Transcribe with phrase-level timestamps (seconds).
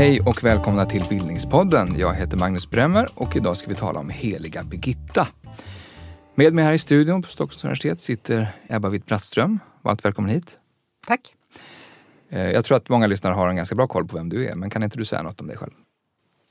[0.00, 1.98] Hej och välkomna till Bildningspodden.
[1.98, 5.28] Jag heter Magnus Bremmer och idag ska vi tala om heliga Birgitta.
[6.34, 9.58] Med mig här i studion på Stockholms universitet sitter Ebba Witt-Brattström.
[9.82, 10.58] Varmt välkommen hit.
[11.06, 11.34] Tack.
[12.28, 14.54] Eh, jag tror att många lyssnare har en ganska bra koll på vem du är,
[14.54, 15.72] men kan inte du säga något om dig själv?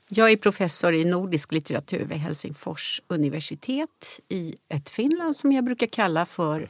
[0.08, 5.86] Jag är professor i nordisk litteratur vid Helsingfors universitet i ett Finland som jag brukar
[5.86, 6.68] kalla för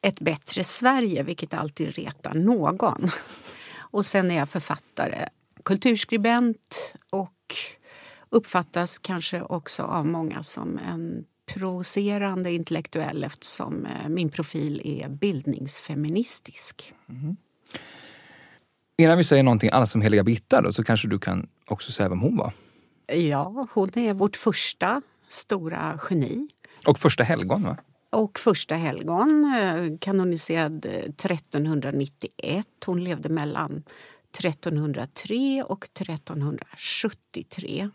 [0.00, 3.10] ett bättre Sverige, vilket alltid retar någon.
[3.78, 5.28] Och sen är jag författare,
[5.64, 7.56] kulturskribent och
[8.30, 16.92] uppfattas kanske också av många som en provocerande intellektuell eftersom eh, min profil är bildningsfeministisk.
[17.08, 17.36] Mm.
[18.98, 22.08] Innan vi säger någonting alls om heliga Birgitta då, så kanske du kan också säga
[22.08, 22.52] vem hon var?
[23.06, 26.48] Ja, hon är vårt första stora geni.
[26.86, 27.76] Och första helgon va?
[28.10, 32.28] Och första helgon, eh, kanoniserad 1391.
[32.38, 33.82] Eh, hon levde mellan
[34.40, 37.90] 1303 och 1373.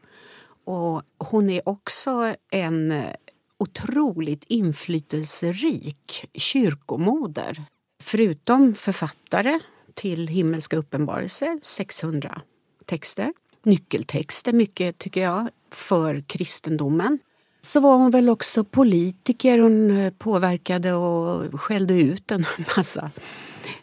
[0.64, 3.14] Och hon är också en eh,
[3.58, 7.64] otroligt inflytelserik kyrkomoder.
[8.04, 9.60] Förutom författare
[9.94, 12.42] till Himmelska uppenbarelser, 600
[12.86, 13.34] texter.
[13.64, 17.20] Nyckeltexter, mycket tycker jag, för kristendomen.
[17.62, 19.60] Så var hon väl också politiker.
[19.60, 22.46] Hon eh, påverkade och skällde ut en
[22.78, 23.12] massa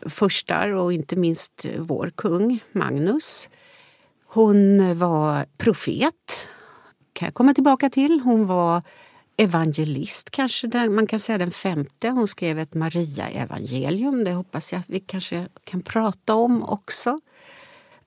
[0.08, 3.48] furstar och inte minst vår kung Magnus.
[4.26, 6.48] Hon var profet,
[7.12, 8.20] kan jag komma tillbaka till.
[8.20, 8.82] Hon var
[9.36, 12.08] evangelist, kanske den, man kan säga den femte.
[12.08, 14.24] Hon skrev ett Maria-evangelium.
[14.24, 17.20] Det hoppas jag att vi kanske kan prata om också.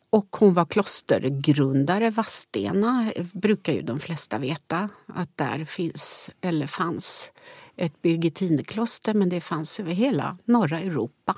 [0.09, 7.31] Och hon var klostergrundare, Vadstena brukar ju de flesta veta att där finns, eller fanns,
[7.75, 11.36] ett Birgittinekloster men det fanns över hela norra Europa.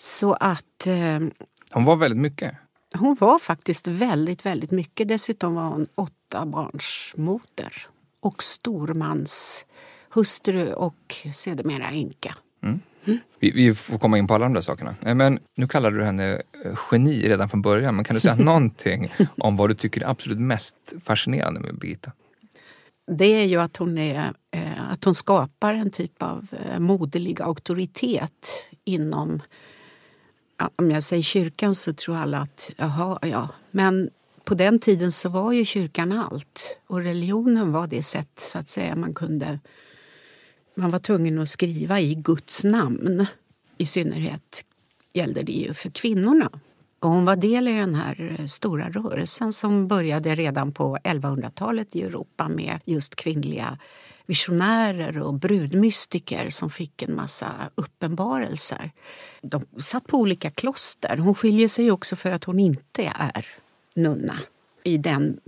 [0.00, 0.86] Så att...
[0.86, 1.20] Eh,
[1.70, 2.54] hon var väldigt mycket?
[2.94, 5.08] Hon var faktiskt väldigt, väldigt mycket.
[5.08, 7.72] Dessutom var hon åtta barns moder
[8.20, 9.64] och stormans
[10.10, 12.34] hustru och sedermera änka.
[12.62, 12.80] Mm.
[13.04, 13.18] Mm.
[13.38, 14.94] Vi, vi, får komma in på alla de där sakerna.
[15.02, 17.96] Eh, men nu kallade du henne eh, geni redan från början.
[17.96, 22.12] Men kan du säga någonting om vad du tycker är absolut mest fascinerande med Birgitta?
[23.16, 26.46] Det är ju att hon, är, eh, att hon skapar en typ av
[26.78, 29.42] moderlig auktoritet inom
[30.76, 33.48] om jag säger kyrkan så tror alla att jaha, ja.
[33.70, 34.10] Men
[34.44, 36.78] på den tiden så var ju kyrkan allt.
[36.86, 39.60] Och religionen var det sätt så att säga man kunde...
[40.74, 43.26] Man var tvungen att skriva i Guds namn.
[43.78, 44.64] I synnerhet
[45.12, 46.50] gällde det ju för kvinnorna.
[47.00, 52.02] Och hon var del i den här stora rörelsen som började redan på 1100-talet i
[52.02, 53.78] Europa med just kvinnliga
[54.26, 58.90] visionärer och brudmystiker som fick en massa uppenbarelser.
[59.42, 61.16] De satt på olika kloster.
[61.16, 63.46] Hon skiljer sig också för att hon inte är
[63.94, 64.38] nunna
[64.84, 65.40] i den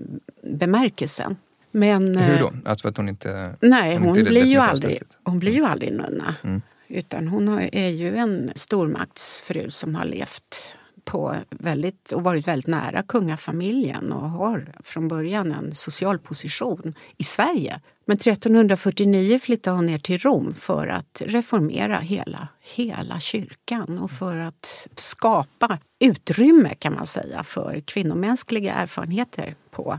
[0.42, 1.36] bemärkelsen.
[1.70, 2.48] Men, Hur då?
[2.48, 3.56] Eh, alltså för att hon inte...
[3.60, 6.34] Nej, hon, hon inte blir, ju aldrig, hon blir ju aldrig nunna.
[6.42, 6.62] Mm.
[6.88, 13.02] Utan hon är ju en stormaktsfru som har levt på väldigt, och varit väldigt nära
[13.02, 17.80] kungafamiljen och har från början en social position i Sverige.
[18.04, 24.36] Men 1349 flyttade hon ner till Rom för att reformera hela, hela kyrkan och för
[24.36, 29.98] att skapa utrymme kan man säga för kvinnomänskliga erfarenheter på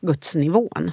[0.00, 0.92] gudsnivån.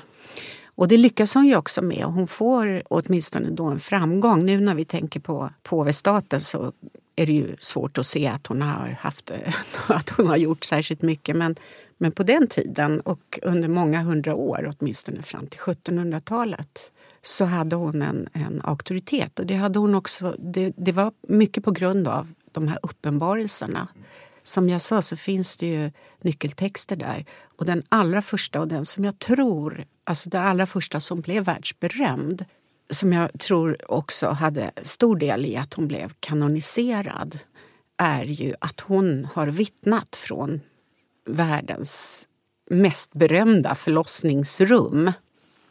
[0.76, 4.46] Och det lyckas hon ju också med och hon får åtminstone då en framgång.
[4.46, 6.74] Nu när vi tänker på påvestaten så
[7.16, 9.32] är det ju svårt att se att hon har, haft,
[9.88, 11.36] att hon har gjort särskilt mycket.
[11.36, 11.56] Men,
[11.98, 16.92] men på den tiden och under många hundra år, åtminstone fram till 1700-talet
[17.22, 19.40] så hade hon en, en auktoritet.
[19.40, 23.88] Och det, hade hon också, det, det var mycket på grund av de här uppenbarelserna.
[24.48, 25.92] Som jag sa så finns det ju
[26.22, 27.26] nyckeltexter där.
[27.58, 31.44] Och den allra första och den som jag tror, alltså den allra första som blev
[31.44, 32.46] världsberömd
[32.90, 37.40] som jag tror också hade stor del i att hon blev kanoniserad
[37.98, 40.62] är ju att hon har vittnat från
[41.26, 42.28] världens
[42.70, 45.12] mest berömda förlossningsrum.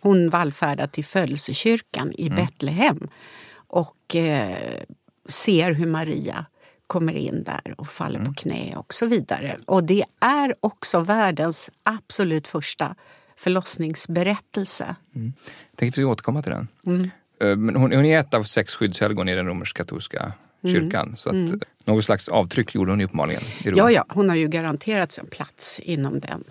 [0.01, 2.37] Hon vallfärdar till födelsekyrkan i mm.
[2.37, 3.09] Betlehem
[3.55, 4.83] och eh,
[5.29, 6.47] ser hur Maria
[6.87, 8.35] kommer in där och faller mm.
[8.35, 9.59] på knä och så vidare.
[9.67, 12.95] Och det är också världens absolut första
[13.37, 14.97] förlossningsberättelse.
[15.15, 15.33] Mm.
[15.71, 16.69] Jag tänkte vi återkomma till den.
[16.87, 17.11] Mm.
[17.41, 20.33] Eh, men hon, hon är ett av sex skyddshelgon i den romersk-katolska
[20.63, 20.75] mm.
[20.75, 21.17] kyrkan.
[21.17, 21.61] Så att mm.
[21.85, 25.81] något slags avtryck gjorde hon ju uppenbarligen Ja, ja, hon har ju garanterats en plats
[25.81, 26.45] inom den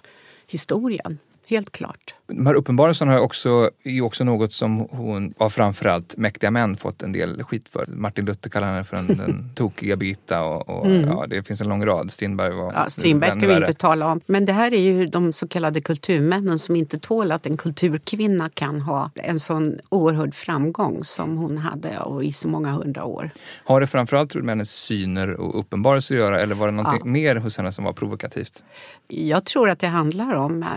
[0.47, 1.19] historien.
[1.47, 2.15] Helt klart.
[2.37, 7.03] De här uppenbarelserna har också, är också något som hon, av framförallt mäktiga män, fått
[7.03, 7.85] en del skit för.
[7.87, 11.09] Martin Luther kallar henne för en, den tokiga Birgitta och, och mm.
[11.09, 12.11] ja, det finns en lång rad.
[12.11, 14.21] Strindberg var ja, Strindberg ska vi inte tala om.
[14.25, 18.49] Men det här är ju de så kallade kulturmännen som inte tål att en kulturkvinna
[18.53, 23.29] kan ha en sån oerhörd framgång som hon hade och i så många hundra år.
[23.65, 26.73] Har det framförallt tror du, med hennes syner och uppenbarelser att göra eller var det
[26.73, 27.11] någonting ja.
[27.11, 28.63] mer hos henne som var provokativt?
[29.07, 30.69] Jag tror att det handlar om eh,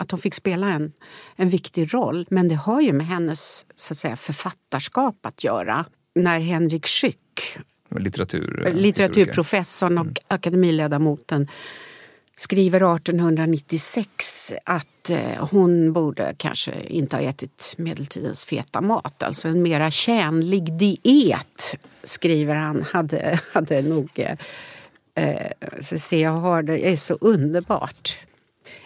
[0.00, 0.79] att hon fick spela en,
[1.36, 2.26] en viktig roll.
[2.30, 5.84] Men det har ju med hennes så att säga, författarskap att göra.
[6.14, 7.58] När Henrik Schyck,
[7.98, 10.14] Litteratur, eh, litteraturprofessorn och mm.
[10.28, 11.48] akademiledamoten
[12.40, 19.22] skriver 1896 att eh, hon borde kanske inte ha ätit medeltidens feta mat.
[19.22, 24.10] Alltså en mera tjänlig diet, skriver han, hade, hade nog...
[24.14, 24.36] Eh,
[25.14, 25.50] eh
[25.80, 28.18] så se, jag har det är så underbart.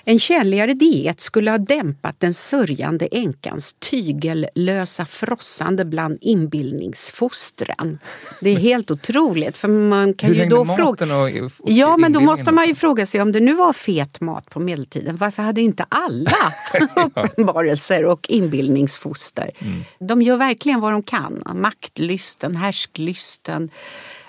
[0.05, 7.99] En tjänligare diet skulle ha dämpat den sörjande änkans tygellösa frossande bland inbildningsfostren.
[8.41, 9.57] Det är helt otroligt.
[9.57, 11.17] För man kan Hur ju då fråga...
[11.17, 11.29] Och,
[11.59, 14.51] och ja, men då måste man ju fråga sig om det nu var fet mat
[14.51, 16.53] på medeltiden, varför hade inte alla
[17.07, 19.51] uppenbarelser och inbildningsfoster?
[19.59, 19.85] Mm.
[19.99, 21.43] De gör verkligen vad de kan.
[21.55, 23.71] Maktlysten, härsklysten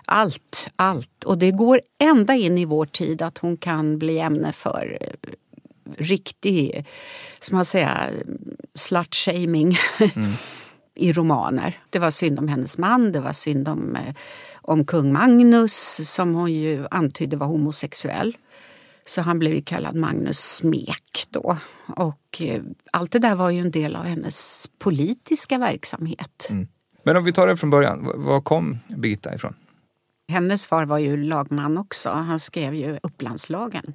[0.05, 1.23] allt, allt.
[1.23, 5.15] Och det går ända in i vår tid att hon kan bli ämne för
[5.97, 6.85] riktig,
[7.39, 8.23] som man säger,
[8.73, 9.77] slut-shaming
[10.15, 10.31] mm.
[10.95, 11.79] i romaner.
[11.89, 14.15] Det var synd om hennes man, det var synd om, eh,
[14.53, 18.37] om kung Magnus som hon ju antydde var homosexuell.
[19.07, 21.57] Så han blev ju kallad Magnus Smek då.
[21.87, 26.47] Och eh, allt det där var ju en del av hennes politiska verksamhet.
[26.49, 26.67] Mm.
[27.03, 29.53] Men om vi tar det från början, var kom Birgitta ifrån?
[30.27, 32.09] Hennes far var ju lagman också.
[32.09, 33.93] Han skrev ju Upplandslagen.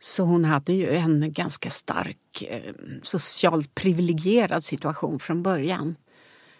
[0.00, 5.96] Så hon hade ju en ganska stark eh, socialt privilegierad situation från början.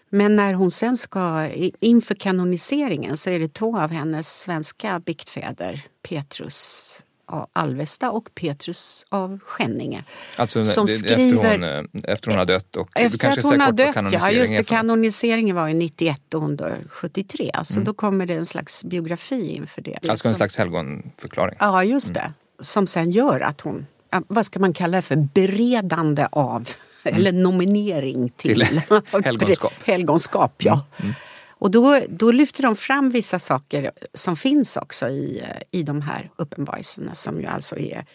[0.09, 1.49] Men när hon sen ska,
[1.79, 9.05] inför kanoniseringen så är det två av hennes svenska biktfäder, Petrus av Alvesta och Petrus
[9.09, 10.03] av Skänninge.
[10.37, 12.75] Alltså som det, skriver, efter, hon, efter hon har dött?
[12.75, 14.31] Och efter att hon har dött, ja.
[14.31, 17.51] Just det, kanoniseringen var ju 91 och hon dör 73.
[17.63, 17.85] Så mm.
[17.85, 19.99] då kommer det en slags biografi inför det.
[20.09, 21.55] Alltså en slags helgonförklaring?
[21.59, 22.19] Ja, just det.
[22.19, 23.87] Mm som sen gör att hon,
[24.27, 26.69] vad ska man kalla det för, beredande av
[27.03, 27.17] mm.
[27.17, 28.81] eller nominering till, till
[29.23, 29.73] helgonskap.
[29.83, 30.85] helgonskap ja.
[30.99, 31.03] Mm.
[31.03, 31.13] Mm.
[31.61, 36.29] Och då, då lyfter de fram vissa saker som finns också i, i de här
[36.35, 38.05] uppenbarelserna som ju alltså är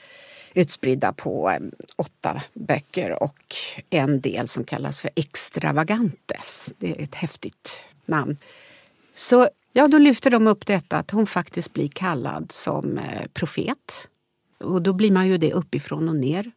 [0.54, 1.60] utspridda på eh,
[1.96, 3.56] åtta böcker och
[3.90, 6.72] en del som kallas för extravagantes.
[6.78, 8.36] Det är ett häftigt namn.
[9.14, 14.08] Så ja, då lyfter de upp detta att hon faktiskt blir kallad som eh, profet
[14.64, 16.52] och då blir man ju det uppifrån och ner.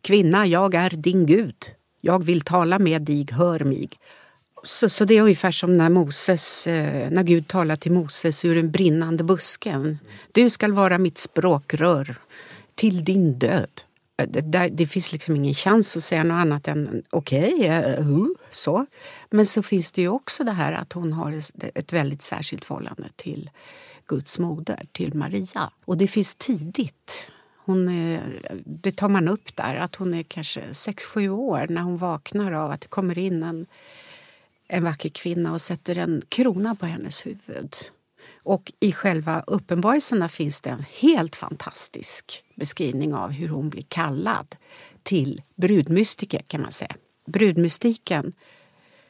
[0.00, 1.56] Kvinna, jag är din Gud.
[2.00, 3.88] Jag vill tala med dig, hör mig.
[4.64, 8.54] Så, så det är ungefär som när, Moses, eh, när Gud talar till Moses ur
[8.54, 9.98] den brinnande busken.
[10.32, 12.16] Du skall vara mitt språkrör
[12.74, 13.70] till din död.
[14.26, 18.26] Det, det finns liksom ingen chans att säga något annat än okej, eh, okay, uh,
[18.50, 18.86] så.
[19.30, 21.42] Men så finns det ju också det här att hon har
[21.74, 23.50] ett väldigt särskilt förhållande till
[24.06, 25.70] Guds moder, till Maria.
[25.84, 27.30] Och det finns tidigt.
[27.64, 28.22] Hon är,
[28.64, 32.70] det tar man upp där, att hon är kanske 6-7 år när hon vaknar av
[32.70, 33.66] att det kommer in en,
[34.68, 37.74] en vacker kvinna och sätter en krona på hennes huvud.
[38.42, 44.56] Och i själva uppenbarelserna finns det en helt fantastisk beskrivning av hur hon blir kallad
[45.02, 46.96] till brudmystiker kan man säga.
[47.26, 48.32] Brudmystiken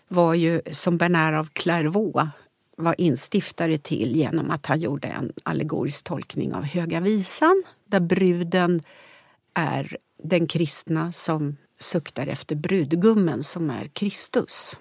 [0.08, 2.30] var ju som Bernard av Clairvaux
[2.76, 8.80] var instiftare till genom att han gjorde en allegorisk tolkning av Höga visan där bruden
[9.54, 14.78] är den kristna som suktar efter brudgummen som är Kristus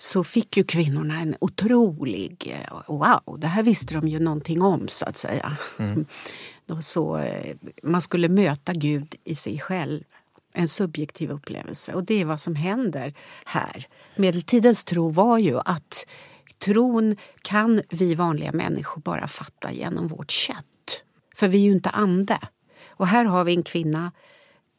[0.00, 2.58] så fick ju kvinnorna en otrolig...
[2.86, 5.56] Wow, det här visste de ju någonting om, så att säga.
[5.78, 6.06] Mm.
[6.82, 10.04] så, eh, man skulle möta Gud i sig själv.
[10.52, 11.94] En subjektiv upplevelse.
[11.94, 13.14] Och det är vad som händer
[13.44, 13.86] här.
[14.16, 16.06] Medeltidens tro var ju att
[16.58, 21.04] tron kan vi vanliga människor bara fatta genom vårt kött.
[21.36, 22.38] För vi är ju inte ande.
[22.88, 24.12] Och här har vi en kvinna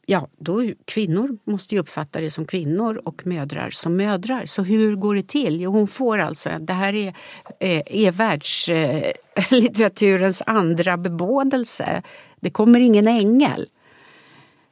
[0.06, 4.46] Ja, då, kvinnor måste ju uppfatta det som kvinnor och mödrar som mödrar.
[4.46, 5.60] Så hur går det till?
[5.60, 7.08] Jo, hon får alltså, det här är,
[7.60, 12.02] eh, är världslitteraturens eh, andra bebådelse.
[12.40, 13.68] Det kommer ingen ängel.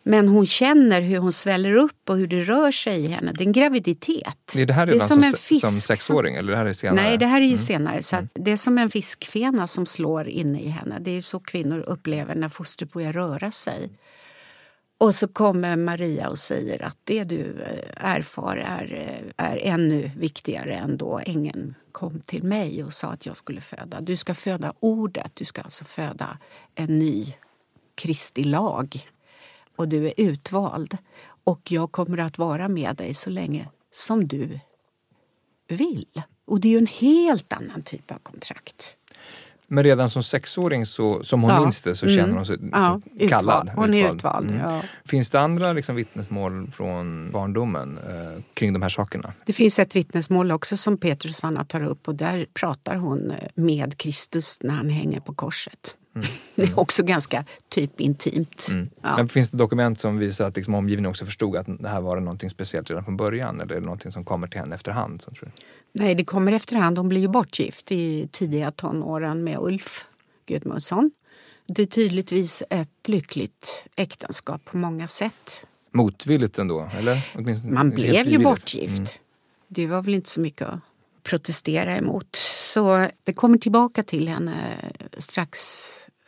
[0.02, 3.32] Men hon känner hur hon sväller upp och hur det rör sig i henne.
[3.32, 4.54] Det är en graviditet.
[4.56, 6.34] Är det här redan det är som, som, en fisk som sexåring?
[6.34, 7.02] Eller det här är senare?
[7.02, 7.58] Nej, det här är ju mm.
[7.58, 8.02] senare.
[8.02, 8.28] Så mm.
[8.34, 10.98] Det är som en fiskfena som slår inne i henne.
[11.00, 13.90] Det är så kvinnor upplever när fostret börjar röra sig.
[15.00, 20.10] Och så kommer Maria och säger att det du eh, erfar är, eh, är ännu
[20.16, 24.00] viktigare än då ängeln kom till mig och sa att jag skulle föda.
[24.00, 26.38] Du ska föda ordet, du ska alltså föda
[26.74, 27.34] en ny
[27.94, 29.08] Kristi lag.
[29.76, 30.98] Och du är utvald.
[31.44, 34.60] Och jag kommer att vara med dig så länge som du
[35.68, 36.22] vill.
[36.44, 38.96] Och det är ju en helt annan typ av kontrakt.
[39.72, 41.60] Men redan som sexåring, så, som hon ja.
[41.60, 42.36] minns det, så känner mm.
[42.36, 43.62] hon sig ja, kallad.
[43.64, 43.70] Utvald.
[43.76, 44.50] Hon är utvald.
[44.50, 44.62] Mm.
[44.62, 44.82] Ja.
[45.04, 49.32] Finns det andra liksom, vittnesmål från barndomen eh, kring de här sakerna?
[49.46, 53.36] Det finns ett vittnesmål också som Petrus Anna tar upp och där pratar hon eh,
[53.54, 55.96] med Kristus när han hänger på korset.
[56.14, 56.26] Mm.
[56.54, 58.66] Det är också ganska typ intimt.
[58.70, 58.88] Mm.
[59.02, 59.16] Ja.
[59.16, 62.20] Men finns det dokument som visar att liksom omgivningen också förstod att det här var
[62.20, 63.60] något speciellt redan från början?
[63.60, 65.22] Eller är det något som kommer till henne efterhand?
[65.22, 65.52] Som tror
[65.92, 66.98] Nej, det kommer efterhand.
[66.98, 70.04] Hon blir ju bortgift i tidiga tonåren med Ulf
[70.46, 71.10] Gudmundsson.
[71.66, 75.66] Det är tydligtvis ett lyckligt äktenskap på många sätt.
[75.92, 76.88] Motvilligt ändå?
[76.98, 77.30] Eller?
[77.34, 78.98] Åtminstone Man blev ju bortgift.
[78.98, 79.06] Mm.
[79.68, 80.80] Det var väl inte så mycket att
[81.22, 82.36] protestera emot.
[82.72, 84.76] Så det kommer tillbaka till henne
[85.18, 85.60] strax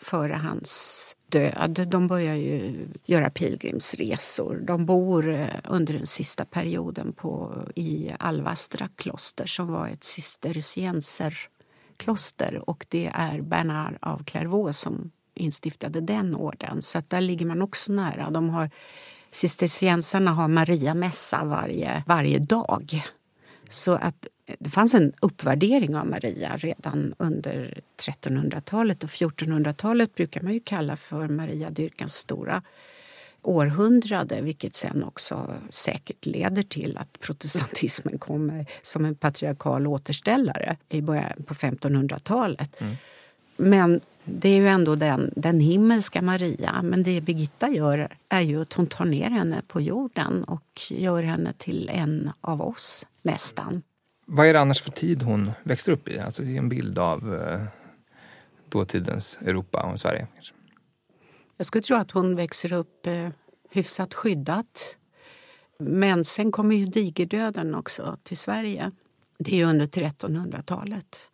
[0.03, 1.87] före hans död.
[1.89, 4.63] De börjar ju göra pilgrimsresor.
[4.67, 12.71] De bor eh, under den sista perioden på, i Alvastra kloster som var ett cistercienserkloster
[12.71, 16.83] och det är Bernard av Clairvaux som instiftade den orden.
[16.83, 18.31] Så att där ligger man också nära.
[18.31, 18.71] De har,
[19.31, 23.03] cisterciensarna har Maria mässa varje, varje dag.
[23.69, 24.27] Så att
[24.59, 30.97] det fanns en uppvärdering av Maria redan under 1300-talet och 1400-talet brukar man ju kalla
[30.97, 32.63] för Mariadyrkans stora
[33.43, 41.01] århundrade vilket sen också säkert leder till att protestantismen kommer som en patriarkal återställare i
[41.01, 42.81] början på 1500-talet.
[42.81, 42.97] Mm.
[43.57, 46.83] Men det är ju ändå den, den himmelska Maria.
[46.83, 51.23] Men det Birgitta gör är ju att hon tar ner henne på jorden och gör
[51.23, 53.83] henne till en av oss, nästan.
[54.35, 56.19] Vad är det annars för tid hon växer upp i?
[56.19, 57.61] Alltså det är en bild av eh,
[58.69, 60.27] dåtidens Europa och Sverige.
[60.35, 60.55] Kanske.
[61.57, 63.29] Jag skulle tro att hon växer upp eh,
[63.71, 64.97] hyfsat skyddat.
[65.79, 68.91] Men sen kommer ju digerdöden också till Sverige.
[69.39, 71.31] Det är under 1300-talet.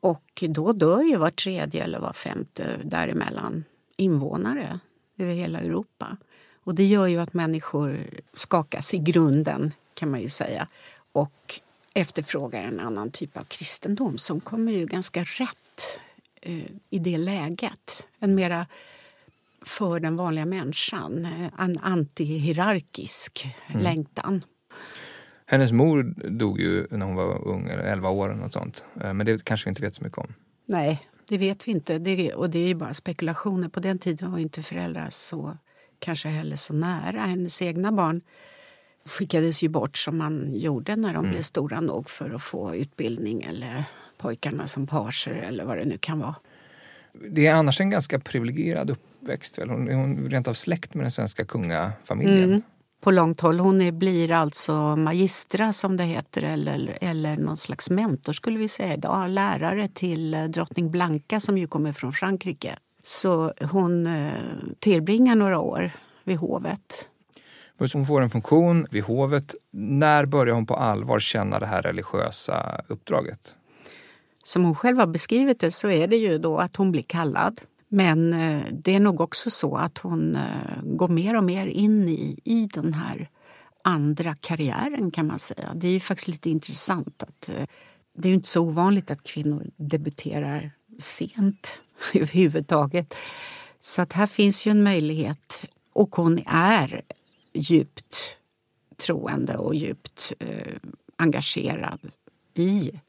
[0.00, 3.64] Och då dör ju var tredje eller var femte däremellan
[3.96, 4.80] invånare
[5.18, 6.16] över hela Europa.
[6.54, 10.68] Och det gör ju att människor skakas i grunden kan man ju säga.
[11.12, 11.60] Och
[11.94, 16.00] efterfrågar en annan typ av kristendom som kommer ju ganska rätt
[16.42, 18.08] eh, i det läget.
[18.18, 18.66] En mera
[19.62, 23.82] för den vanliga människan, eh, en antihierarkisk mm.
[23.82, 24.42] längtan.
[25.46, 28.84] Hennes mor dog ju när hon var ung, eller 11 år eller något sånt.
[29.00, 30.34] Eh, men det kanske vi inte vet så mycket om.
[30.66, 31.98] Nej, det vet vi inte.
[31.98, 33.68] Det, och det är bara spekulationer.
[33.68, 35.56] På den tiden var inte föräldrar så
[35.98, 37.20] kanske heller så nära.
[37.20, 38.20] Hennes egna barn
[39.04, 41.30] skickades ju bort som man gjorde när de mm.
[41.30, 43.84] blev stora nog för att få utbildning eller
[44.18, 46.34] pojkarna som parser eller vad det nu kan vara.
[47.30, 49.58] Det är annars en ganska privilegierad uppväxt.
[49.58, 49.70] Väl?
[49.70, 52.44] Hon är rent av släkt med den svenska kungafamiljen.
[52.44, 52.62] Mm.
[53.00, 53.60] På långt håll.
[53.60, 58.68] Hon är, blir alltså magistra som det heter eller, eller någon slags mentor skulle vi
[58.68, 59.30] säga idag.
[59.30, 62.78] Lärare till eh, drottning Blanka som ju kommer från Frankrike.
[63.02, 64.32] Så hon eh,
[64.78, 65.90] tillbringar några år
[66.24, 67.10] vid hovet
[67.78, 69.54] hon får en funktion vid hovet.
[69.70, 73.54] När börjar hon på allvar känna det här religiösa uppdraget?
[74.44, 77.60] Som hon själv har beskrivit det så är det ju då att hon blir kallad.
[77.88, 82.08] Men eh, det är nog också så att hon eh, går mer och mer in
[82.08, 83.28] i, i den här
[83.84, 85.72] andra karriären kan man säga.
[85.74, 87.66] Det är ju faktiskt lite intressant att eh,
[88.16, 91.82] det är ju inte så ovanligt att kvinnor debuterar sent
[92.14, 93.14] överhuvudtaget.
[93.80, 97.02] Så att här finns ju en möjlighet och hon är
[97.54, 98.38] djupt
[98.96, 100.76] troende och djupt eh,
[101.16, 102.10] engagerad
[102.54, 103.00] i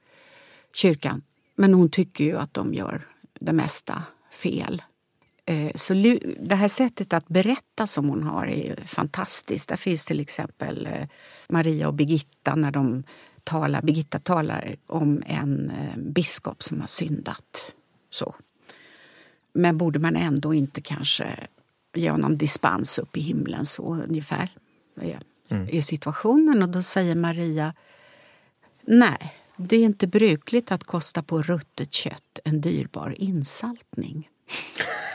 [0.73, 1.21] kyrkan.
[1.55, 3.07] Men hon tycker ju att de gör
[3.39, 4.81] det mesta fel.
[5.45, 5.93] Eh, så
[6.39, 9.69] det här sättet att berätta som hon har är fantastiskt.
[9.69, 11.07] Där finns till exempel eh,
[11.49, 13.03] Maria och Birgitta när de
[13.43, 13.81] talar.
[13.81, 17.75] Birgitta talar om en eh, biskop som har syndat.
[18.09, 18.35] Så.
[19.53, 21.47] Men borde man ändå inte kanske
[21.97, 24.49] ge honom dispens upp i himlen, så ungefär
[25.01, 25.67] är, mm.
[25.71, 26.63] är situationen.
[26.63, 27.73] Och då säger Maria,
[28.81, 34.29] nej, det är inte brukligt att kosta på ruttet kött en dyrbar insaltning.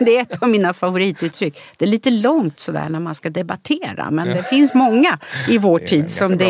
[0.04, 1.60] Det är ett av mina favorituttryck.
[1.76, 5.18] Det är lite långt sådär när man ska debattera men det finns många
[5.48, 6.44] i vår tid som det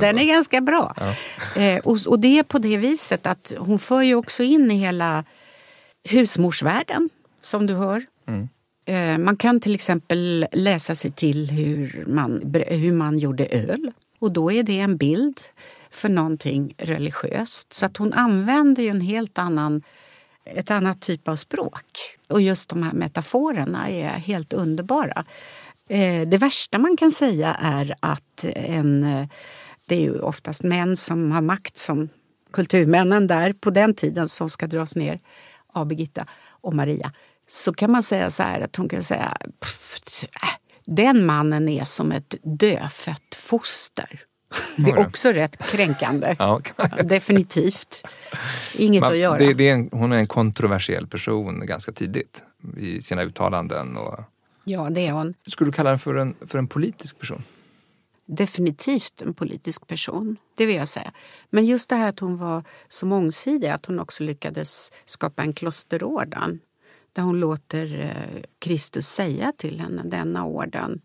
[0.00, 0.94] Den är ganska bra.
[0.96, 1.62] Ja.
[1.62, 4.74] Eh, och, och, det är på det viset att hon för ju också in i
[4.74, 5.24] hela
[6.04, 7.08] husmorsvärlden
[7.42, 8.02] som du hör.
[8.28, 8.57] Mm Eh,
[8.88, 13.92] Eh, man kan till exempel läsa sig till hur man, hur man gjorde öl.
[14.18, 15.40] Och då är det en bild
[15.90, 17.72] för någonting religiöst.
[17.72, 19.82] Så att hon använder ju en helt annan,
[20.44, 21.90] ett annat typ av språk.
[22.28, 25.24] Och just de här metaforerna är helt underbara.
[25.88, 29.28] Eh, det värsta man kan säga är att en, eh,
[29.86, 32.08] det är ju oftast män som har makt som
[32.52, 35.20] kulturmännen där på den tiden som ska dras ner
[35.72, 37.12] av Birgitta och Maria.
[37.48, 39.36] Så kan man säga så här att hon kan säga
[40.42, 40.48] äh,
[40.86, 44.24] den mannen är som ett dödfött foster.
[44.76, 46.36] Det är också rätt kränkande.
[46.38, 46.60] ja,
[47.04, 48.02] Definitivt.
[48.74, 49.38] Inget Man, att göra.
[49.38, 52.42] Det, det är en, hon är en kontroversiell person ganska tidigt
[52.76, 53.96] i sina uttalanden.
[53.96, 54.20] Och...
[54.64, 55.34] Ja, det är hon.
[55.46, 57.42] Skulle du kalla henne för en, för en politisk person?
[58.26, 61.12] Definitivt en politisk person, det vill jag säga.
[61.50, 65.52] Men just det här att hon var så mångsidig, att hon också lyckades skapa en
[65.52, 66.60] klosterorden
[67.12, 71.00] där hon låter eh, Kristus säga till henne denna orden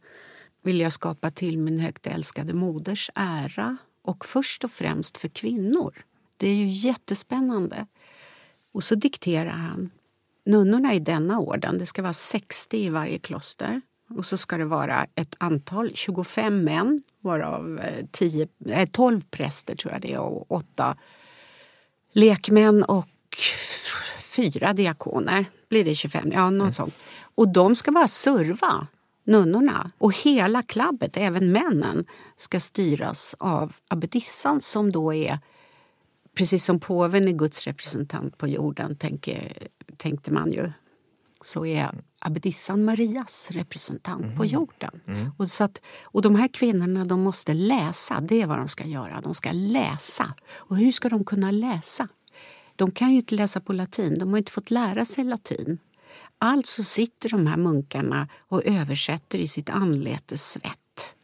[0.64, 6.06] vill jag skapa till min högt älskade moders ära och först och främst för kvinnor.
[6.38, 7.86] Det är ju jättespännande.
[8.72, 9.92] Och så dikterar han
[10.46, 13.82] nunnorna i denna orden, det ska vara 60 i varje kloster.
[14.10, 17.82] Och så ska det vara ett antal, 25 män varav
[18.12, 20.98] 10, äh, 12 präster tror jag det är och 8
[22.14, 23.08] lekmän och
[24.20, 25.46] fyra diakoner.
[25.74, 26.32] Blir det 25?
[26.32, 26.74] Ja, något mm.
[26.74, 27.00] sånt.
[27.36, 28.88] Och de ska bara serva
[29.24, 29.92] nunnorna.
[29.98, 32.06] Och hela klabbet, även männen,
[32.38, 35.40] ska styras av abbedissan som då är
[36.36, 40.72] Precis som påven är Guds representant på jorden, tänker, tänkte man ju
[41.42, 44.38] så är abbedissan Marias representant mm.
[44.38, 45.02] på jorden.
[45.08, 45.32] Mm.
[45.38, 48.86] Och, så att, och de här kvinnorna de måste läsa, det är vad de ska
[48.86, 49.22] göra.
[49.22, 50.34] De ska läsa.
[50.52, 52.08] Och hur ska de kunna läsa?
[52.76, 55.80] De kan ju inte läsa på latin, de har inte fått lära sig latin.
[56.38, 61.16] Alltså sitter de här munkarna och översätter i sitt anletes svett.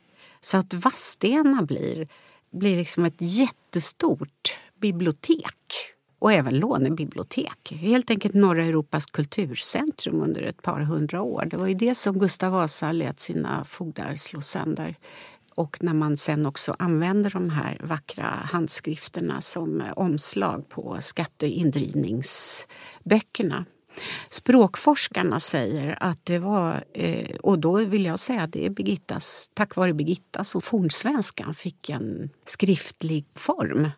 [0.41, 2.07] Så att Vadstena blir,
[2.51, 5.55] blir liksom ett jättestort bibliotek
[6.19, 7.71] och även lånebibliotek.
[7.71, 11.47] Helt enkelt norra Europas kulturcentrum under ett par hundra år.
[11.51, 14.95] Det var ju det som Gustav Vasa lät sina fogdar slå sönder.
[15.55, 23.65] Och när man sen också använder de här vackra handskrifterna som eh, omslag på skatteindrivningsböckerna
[24.29, 29.51] Språkforskarna säger att det var, eh, och då vill jag säga att det är Birgittas,
[29.53, 33.89] tack vare Birgitta som fornsvenskan fick en skriftlig form.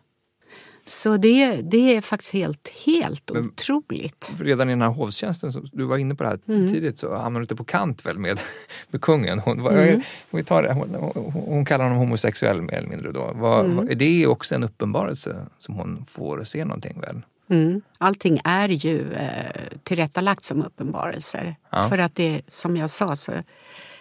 [0.86, 4.34] Så det, det är faktiskt helt, helt Men, otroligt.
[4.40, 6.68] Redan i den här hovtjänsten, som du var inne på det här mm.
[6.68, 8.40] tidigt, så hamnade du lite på kant väl med,
[8.90, 9.38] med kungen.
[9.38, 10.02] Hon, mm.
[10.30, 10.94] vi tar det, hon,
[11.32, 13.12] hon, kallar honom homosexuell mer eller mindre.
[13.12, 13.32] Då.
[13.34, 13.88] Var, mm.
[13.90, 17.22] är det också en uppenbarelse som hon får se någonting väl?
[17.48, 17.82] Mm.
[17.98, 21.56] Allting är ju eh, tillrättalagt som uppenbarelser.
[21.70, 21.88] Ja.
[21.88, 23.32] För att det, som jag sa, så,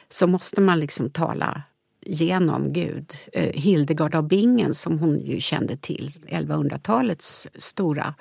[0.10, 1.64] så måste man liksom tala
[2.02, 3.14] genom Gud.
[3.34, 8.14] Eh, Hildegard av Bingen som hon ju kände till, 1100-talets stora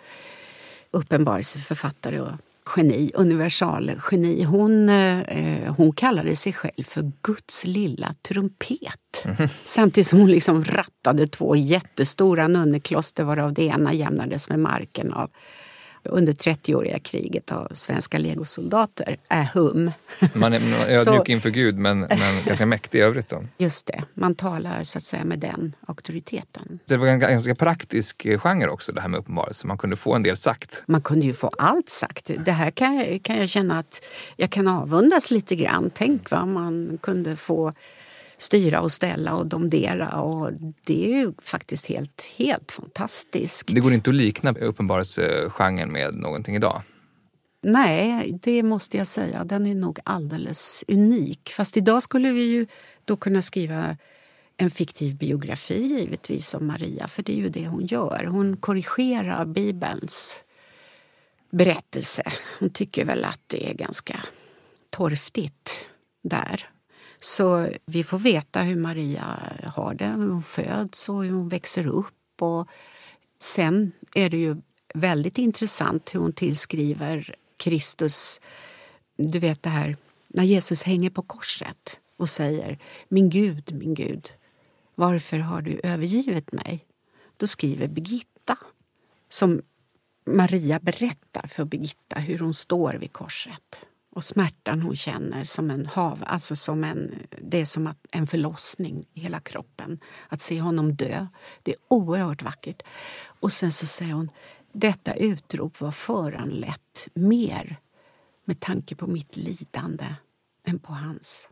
[0.90, 2.32] uppenbarelseförfattare och
[2.76, 4.42] geni, universalgeni.
[4.42, 9.24] Hon, eh, hon kallade sig själv för Guds lilla trumpet.
[9.24, 9.48] Mm.
[9.64, 15.30] Samtidigt som hon liksom rattade två jättestora nunnekloster varav det ena jämnades med marken av
[16.02, 19.90] under 30-åriga kriget av svenska legosoldater är hum.
[20.34, 23.42] Man är ödmjuk inför Gud men, men ganska mäktig i övrigt då?
[23.58, 26.78] Just det, man talar så att säga med den auktoriteten.
[26.84, 30.22] Det var en ganska praktisk genre också det här med uppenbarelse, man kunde få en
[30.22, 30.82] del sagt.
[30.86, 32.30] Man kunde ju få allt sagt.
[32.44, 34.04] Det här kan jag, kan jag känna att
[34.36, 35.90] jag kan avundas lite grann.
[35.94, 37.72] Tänk vad man kunde få
[38.40, 40.20] styra och ställa och domdera.
[40.20, 40.53] Och
[40.85, 43.66] det är ju faktiskt helt, helt fantastiskt.
[43.66, 46.83] Det går inte att likna uppenbarelsegenren med någonting idag?
[47.62, 49.44] Nej, det måste jag säga.
[49.44, 51.53] Den är nog alldeles unik.
[51.57, 52.66] Fast idag skulle vi ju
[53.05, 53.96] då kunna skriva
[54.57, 58.24] en fiktiv biografi givetvis om Maria, för det är ju det hon gör.
[58.24, 60.40] Hon korrigerar Bibelns
[61.50, 62.22] berättelse.
[62.59, 64.20] Hon tycker väl att det är ganska
[64.90, 65.88] torftigt
[66.22, 66.68] där.
[67.20, 71.87] Så vi får veta hur Maria har det, hur hon föds och hur hon växer
[71.87, 72.42] upp.
[72.42, 72.68] Och
[73.38, 74.56] sen är det ju
[74.94, 78.40] väldigt intressant hur hon tillskriver Kristus,
[79.16, 79.96] du vet det här
[80.28, 82.78] när Jesus hänger på korset och säger
[83.09, 84.28] Min Gud, min Gud,
[84.94, 86.87] varför har du övergivit mig?
[87.37, 88.59] Då skriver Birgitta,
[89.30, 89.62] som
[90.24, 95.86] Maria berättar för Birgitta hur hon står vid korset och smärtan hon känner som en
[95.86, 99.98] hav, alltså som en, det är som att en förlossning i hela kroppen.
[100.28, 101.26] Att se honom dö,
[101.62, 102.82] det är oerhört vackert.
[103.40, 104.28] Och sen så säger hon,
[104.72, 107.76] detta utrop var föranlett mer
[108.44, 110.14] med tanke på mitt lidande
[110.66, 111.48] än på hans.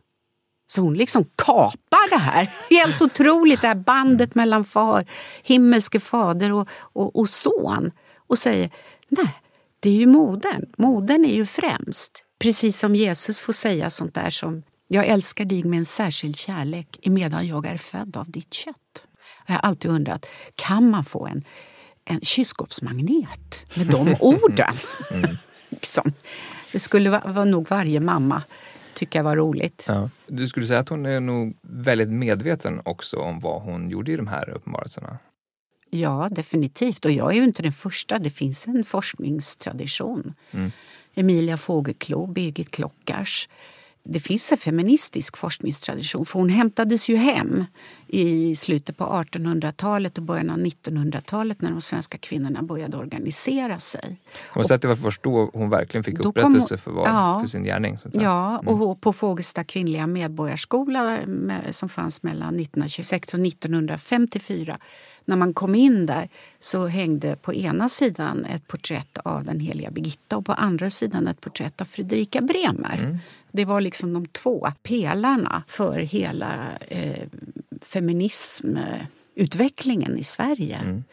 [0.67, 2.53] Så hon liksom kapar det här.
[2.69, 5.05] Helt otroligt, det här bandet mellan far,
[5.43, 7.91] himmelske fader och, och, och son.
[8.17, 8.69] Och säger,
[9.09, 9.33] nej,
[9.79, 10.65] det är ju modern.
[10.77, 12.23] Modern är ju främst.
[12.39, 16.99] Precis som Jesus får säga sånt där som jag älskar dig med en särskild kärlek
[17.01, 19.07] emedan jag är född av ditt kött.
[19.47, 20.25] Jag har alltid undrat,
[20.55, 21.43] kan man få en,
[22.05, 24.75] en kylskåpsmagnet med de orden?
[25.13, 25.29] Mm.
[25.69, 26.13] liksom.
[26.71, 28.43] Det skulle vara, var nog varje mamma
[28.99, 29.85] tycka var roligt.
[29.87, 30.09] Ja.
[30.27, 34.15] Du skulle säga att hon är nog väldigt medveten också om vad hon gjorde i
[34.15, 35.17] de här uppenbarelserna?
[35.89, 37.05] Ja, definitivt.
[37.05, 38.19] Och jag är ju inte den första.
[38.19, 40.33] Det finns en forskningstradition.
[40.51, 40.71] Mm.
[41.15, 43.49] Emilia Fågelklo, Birgit Klockars.
[44.03, 47.65] Det finns en feministisk forskningstradition för hon hämtades ju hem
[48.09, 54.17] i slutet på 1800-talet och början av 1900-talet när de svenska kvinnorna började organisera sig.
[54.55, 57.47] Man säger att det var först då hon verkligen fick upprättelse för, vad, ja, för
[57.47, 57.97] sin gärning?
[58.11, 58.81] Ja, mm.
[58.81, 61.17] och på Fågelsta kvinnliga medborgarskola
[61.71, 64.77] som fanns mellan 1926 och 1954
[65.29, 69.91] när man kom in där så hängde på ena sidan ett porträtt av den heliga
[69.91, 72.97] Birgitta och på andra sidan ett porträtt av Fredrika Bremer.
[72.97, 73.17] Mm.
[73.51, 77.27] Det var liksom de två pelarna för hela eh,
[77.85, 80.75] feminismutvecklingen i Sverige.
[80.75, 81.03] Mm.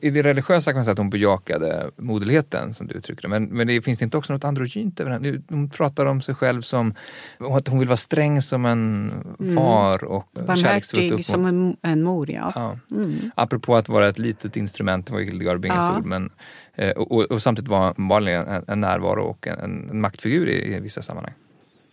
[0.00, 3.28] I det religiösa kan man säga att hon bejakade moderligheten som du uttrycker det.
[3.28, 5.42] Men, men det finns inte också något androgynt över henne?
[5.48, 6.94] Hon pratar om sig själv som
[7.38, 9.56] att hon vill vara sträng som en mm.
[9.56, 12.52] far och Barmhärtig som en, en mor, ja.
[12.54, 12.96] ja.
[12.96, 13.30] Mm.
[13.34, 15.98] Apropå att vara ett litet instrument, det var Hildegard Binges ja.
[15.98, 16.04] ord.
[16.04, 16.30] Men,
[16.74, 20.80] eh, och, och, och, samtidigt vara en, en närvaro och en, en maktfigur i, i
[20.80, 21.32] vissa sammanhang.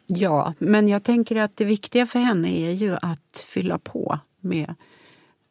[0.06, 4.76] Ja, men jag tänker att det viktiga för henne är ju att fylla på med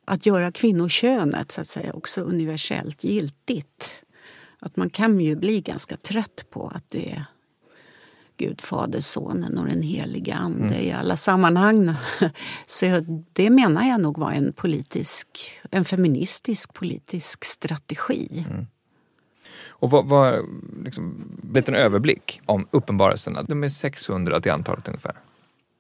[0.05, 4.05] att göra kvinnokönet så att säga också universellt giltigt.
[4.59, 7.25] Att man kan ju bli ganska trött på att det är
[8.37, 10.81] Gud, Fader, Sonen och den heliga Ande mm.
[10.81, 11.95] i alla sammanhang.
[12.67, 15.29] Så det menar jag nog var en politisk,
[15.71, 18.45] en feministisk politisk strategi.
[18.51, 18.67] Mm.
[19.85, 20.47] Och vad, vad
[20.85, 23.43] liksom, en överblick om uppenbarelserna.
[23.43, 25.15] De är 600 till antalet ungefär.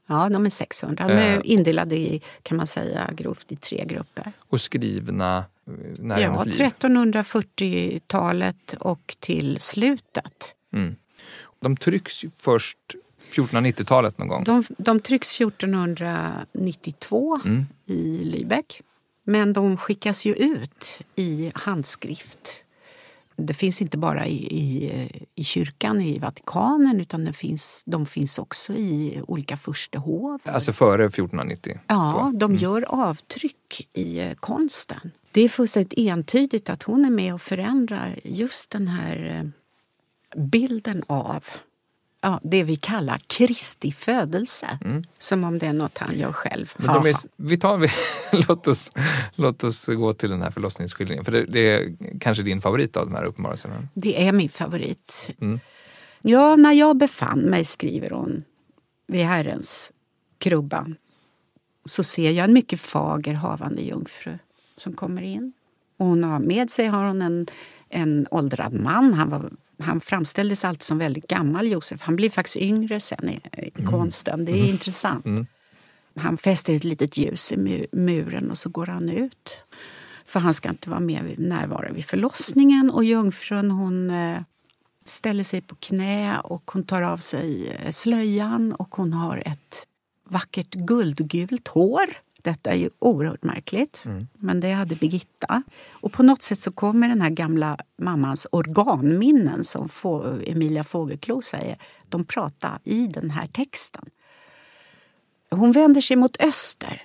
[0.07, 1.09] Ja, de är 600.
[1.09, 1.41] De är eh.
[1.45, 4.33] indelade i, kan man säga, grovt i tre grupper.
[4.39, 5.45] Och skrivna eh,
[5.99, 10.57] när Ja, 1340-talet och till slutet.
[10.73, 10.97] Mm.
[11.61, 12.79] De trycks först
[13.33, 14.45] 1490-talet någon gång?
[14.45, 17.67] De, de trycks 1492 mm.
[17.87, 18.81] i Lübeck.
[19.27, 22.64] Men de skickas ju ut i handskrift
[23.37, 28.39] det finns inte bara i, i, i kyrkan i Vatikanen utan det finns, de finns
[28.39, 30.41] också i olika furstehov.
[30.45, 31.79] Alltså före 1490?
[31.87, 32.63] Ja, de mm.
[32.63, 35.11] gör avtryck i eh, konsten.
[35.33, 39.41] Det är fullständigt entydigt att hon är med och förändrar just den här
[40.35, 41.45] eh, bilden av
[42.25, 44.79] ja, det vi kallar Kristi födelse.
[44.85, 45.05] Mm.
[45.19, 46.73] Som om det är något han gör själv.
[46.77, 47.91] Men de är, vi tar,
[48.49, 48.93] låt, oss,
[49.35, 51.25] låt oss gå till den här förlossningsskildringen.
[51.25, 53.89] För det, det är kanske din favorit av de här uppenbarelserna?
[53.95, 55.31] Det är min favorit.
[55.41, 55.61] Mm.
[56.23, 58.45] Ja, när jag befann mig, skriver hon,
[59.07, 59.93] vid Herrens
[60.39, 60.87] krubba
[61.85, 64.39] så ser jag en mycket fager havande jungfru
[64.77, 65.53] som kommer in.
[65.97, 67.47] Och hon har med sig har hon en,
[67.89, 69.15] en åldrad man.
[69.15, 72.01] Han var han framställdes alltid som väldigt gammal, Josef.
[72.01, 73.91] Han blir faktiskt yngre sen i, i mm.
[73.91, 74.45] konsten.
[74.45, 74.71] Det är mm.
[74.71, 75.27] intressant.
[75.27, 75.47] Mm.
[76.17, 79.65] Han fäster ett litet ljus i muren och så går han ut.
[80.27, 82.91] För han ska inte vara med närvara vid förlossningen.
[82.91, 84.41] Och jungfrun hon eh,
[85.05, 89.87] ställer sig på knä och hon tar av sig eh, slöjan och hon har ett
[90.29, 92.07] vackert guldgult hår.
[92.45, 94.27] Detta är ju oerhört märkligt, mm.
[94.35, 95.63] men det hade Birgitta.
[95.93, 99.89] Och på något sätt så kommer den här gamla mammans organminnen som
[100.47, 101.77] Emilia Fågelklo säger,
[102.09, 104.05] de pratar i den här texten.
[105.51, 107.03] Hon vänder sig mot öster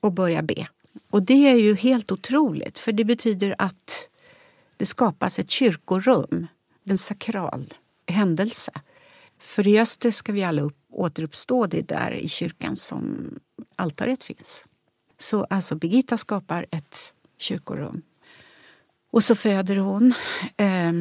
[0.00, 0.68] och börjar be.
[1.10, 4.08] Och det är ju helt otroligt, för det betyder att
[4.76, 6.46] det skapas ett kyrkorum,
[6.84, 7.74] en sakral
[8.06, 8.72] händelse.
[9.38, 13.34] För i öster ska vi alla upp, återuppstå, det där i kyrkan som
[13.76, 14.64] altaret finns.
[15.18, 18.02] Så alltså Birgitta skapar ett kyrkorum.
[19.10, 20.14] Och så föder hon.
[20.56, 20.92] Eh,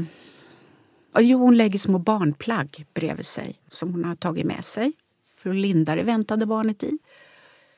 [1.20, 4.94] jo, hon lägger små barnplagg bredvid sig som hon har tagit med sig.
[5.38, 7.00] För att linda det väntade barnet i.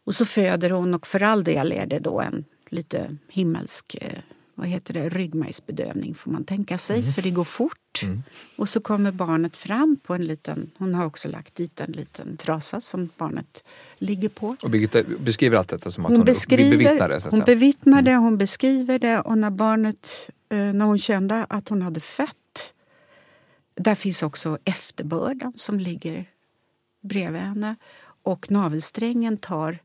[0.03, 4.19] Och så föder hon och för all del är det då en lite himmelsk eh,
[4.61, 7.13] vad heter det, ryggmärgsbedövning får man tänka sig, mm.
[7.13, 8.03] för det går fort.
[8.03, 8.23] Mm.
[8.57, 12.37] Och så kommer barnet fram på en liten, hon har också lagt dit en liten
[12.37, 13.63] trasa som barnet
[13.97, 14.55] ligger på.
[14.63, 17.21] Och Birgitta beskriver allt detta som att hon, hon bevittnar det?
[17.31, 18.23] hon bevittnar det, mm.
[18.23, 22.73] hon beskriver det och när barnet, eh, när hon kände att hon hade fött,
[23.75, 26.25] där finns också efterbörden som ligger
[27.01, 27.75] bredvid henne
[28.23, 29.79] och navelsträngen tar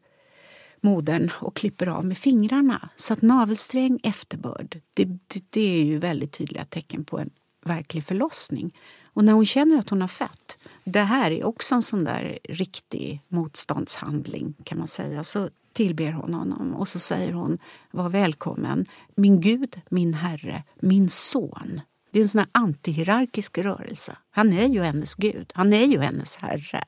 [0.87, 2.88] modern och klipper av med fingrarna.
[2.96, 7.31] Så att navelsträng, efterbörd, det, det, det, är ju väldigt tydliga tecken på en
[7.64, 8.75] verklig förlossning.
[9.05, 12.38] Och när hon känner att hon har fött, det här är också en sån där
[12.44, 15.25] riktig motståndshandling kan man säga.
[15.25, 17.59] Så tillber hon honom och så säger hon
[17.90, 21.81] var välkommen, min Gud, min Herre, min son.
[22.11, 24.16] Det är en sån här antihierarkisk rörelse.
[24.31, 26.85] Han är ju hennes Gud, han är ju hennes Herre.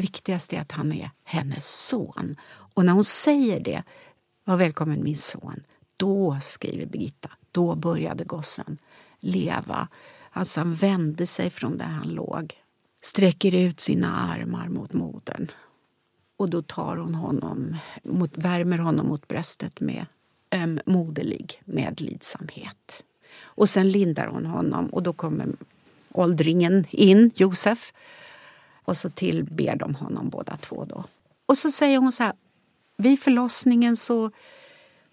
[0.00, 2.36] Viktigast är att han är hennes son.
[2.74, 3.82] Och när hon säger det,
[4.44, 5.62] var välkommen min son,
[5.96, 8.78] då, skriver Birgitta, då började gossen
[9.20, 9.88] leva.
[10.30, 12.54] Alltså han vände sig från där han låg,
[13.02, 15.50] sträcker ut sina armar mot modern.
[16.36, 20.06] Och då tar hon honom, mot, värmer honom mot bröstet med
[20.50, 23.04] öm moderlig medlidsamhet.
[23.42, 25.48] Och sen lindar hon honom och då kommer
[26.12, 27.92] åldringen in, Josef.
[28.84, 31.04] Och så tillber de honom båda två då.
[31.46, 32.32] Och så säger hon så här,
[32.96, 34.30] vid förlossningen så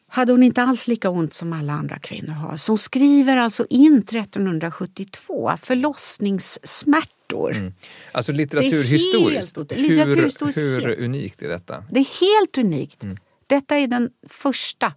[0.08, 2.58] hade hon inte alls lika ont som alla andra kvinnor har.
[2.58, 7.52] Så hon skriver alltså in 1372 förlossningssmärtor.
[7.56, 7.74] Mm.
[8.12, 11.84] Alltså litteraturhistoriskt, helt, litteraturhistoriskt hur, hur unikt är detta?
[11.92, 13.04] Det är helt unikt.
[13.04, 13.18] Mm.
[13.48, 14.94] Detta är den första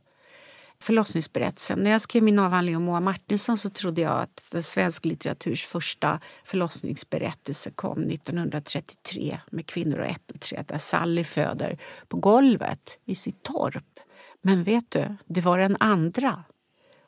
[0.81, 1.79] förlossningsberättelsen.
[1.79, 6.21] När jag skrev min avhandling om Moa Martinsson så trodde jag att svensk litteraturs första
[6.45, 14.01] förlossningsberättelse kom 1933 med Kvinnor och äppelträd där Sally föder på golvet i sitt torp.
[14.43, 16.45] Men vet du, det var den andra.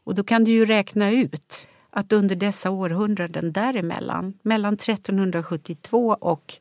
[0.05, 6.55] Och då kan du ju räkna ut att under dessa århundraden däremellan, mellan 1372 och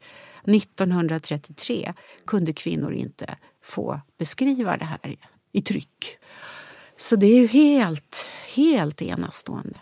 [0.44, 1.94] 1933
[2.26, 5.16] kunde kvinnor inte få beskriva det här
[5.52, 6.18] i tryck.
[7.02, 9.80] Så det är ju helt, helt enastående.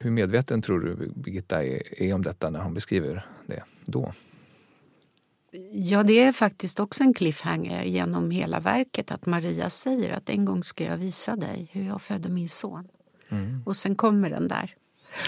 [0.00, 4.12] Hur medveten tror du Birgitta är, är om detta när hon beskriver det då?
[5.72, 10.44] Ja, det är faktiskt också en cliffhanger genom hela verket att Maria säger att en
[10.44, 12.88] gång ska jag visa dig hur jag födde min son.
[13.28, 13.62] Mm.
[13.66, 14.74] Och sen kommer den där.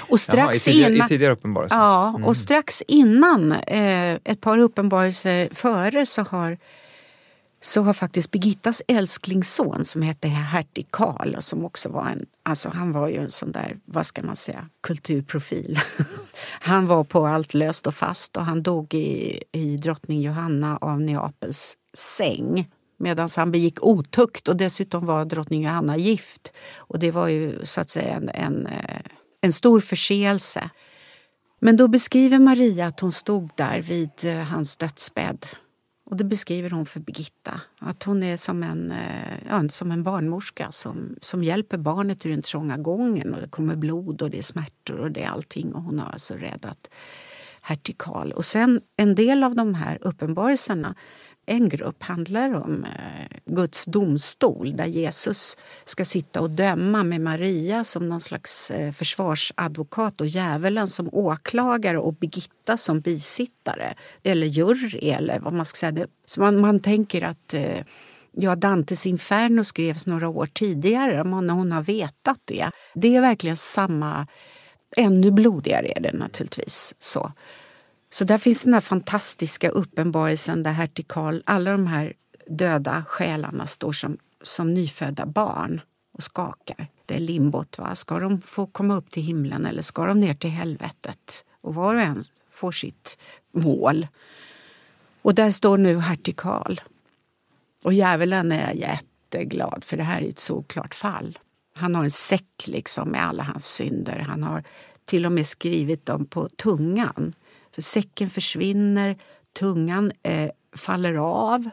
[0.08, 1.76] Och strax Jaha, i tidigare, innan, i tidigare uppenbarelser?
[1.76, 2.24] Ja, mm.
[2.24, 6.58] och strax innan, eh, ett par uppenbarelser före, så har
[7.64, 12.68] så har faktiskt Birgittas älsklingsson som hette hertig Karl och som också var en, alltså
[12.68, 15.80] han var ju en sån där, vad ska man säga, kulturprofil.
[16.60, 21.00] han var på allt löst och fast och han dog i, i drottning Johanna av
[21.00, 26.52] Neapels säng medan han begick otukt och dessutom var drottning Johanna gift.
[26.76, 29.00] Och det var ju så att säga en, en, eh,
[29.40, 30.70] en stor förseelse.
[31.60, 35.46] Men då beskriver Maria att hon stod där vid eh, hans dödsbädd
[36.04, 37.60] och det beskriver hon för Birgitta.
[37.78, 42.30] Att hon är som en, eh, ja, som en barnmorska som, som hjälper barnet ur
[42.30, 43.34] den trånga gången.
[43.34, 45.74] Och det kommer blod och det är smärtor och det är allting.
[45.74, 46.90] Och hon har alltså räddat
[47.62, 48.32] hertig Karl.
[48.32, 50.94] Och sen en del av de här uppenbarelserna
[51.46, 57.84] en grupp handlar om eh, Guds domstol där Jesus ska sitta och döma med Maria
[57.84, 65.10] som någon slags eh, försvarsadvokat och djävulen som åklagare och Birgitta som bisittare eller jury
[65.10, 66.06] eller vad man ska säga.
[66.26, 67.80] Så man, man tänker att eh,
[68.32, 72.70] ja, Dantes Inferno skrevs några år tidigare, när hon har vetat det.
[72.94, 74.26] Det är verkligen samma,
[74.96, 76.94] ännu blodigare är det naturligtvis.
[76.98, 77.32] så.
[78.14, 82.12] Så där finns den här fantastiska uppenbarelsen där hertig Karl, alla de här
[82.46, 85.80] döda själarna står som, som nyfödda barn
[86.12, 86.86] och skakar.
[87.06, 87.78] Det är limbot.
[87.78, 87.94] Va?
[87.94, 91.44] Ska de få komma upp till himlen eller ska de ner till helvetet?
[91.60, 93.18] Och var och en får sitt
[93.52, 94.06] mål.
[95.22, 96.80] Och där står nu hertig Karl.
[97.84, 101.38] Och djävulen är jätteglad för det här är ett såklart fall.
[101.74, 104.18] Han har en säck liksom med alla hans synder.
[104.18, 104.64] Han har
[105.04, 107.32] till och med skrivit dem på tungan.
[107.74, 109.16] För säcken försvinner,
[109.58, 111.70] tungan eh, faller av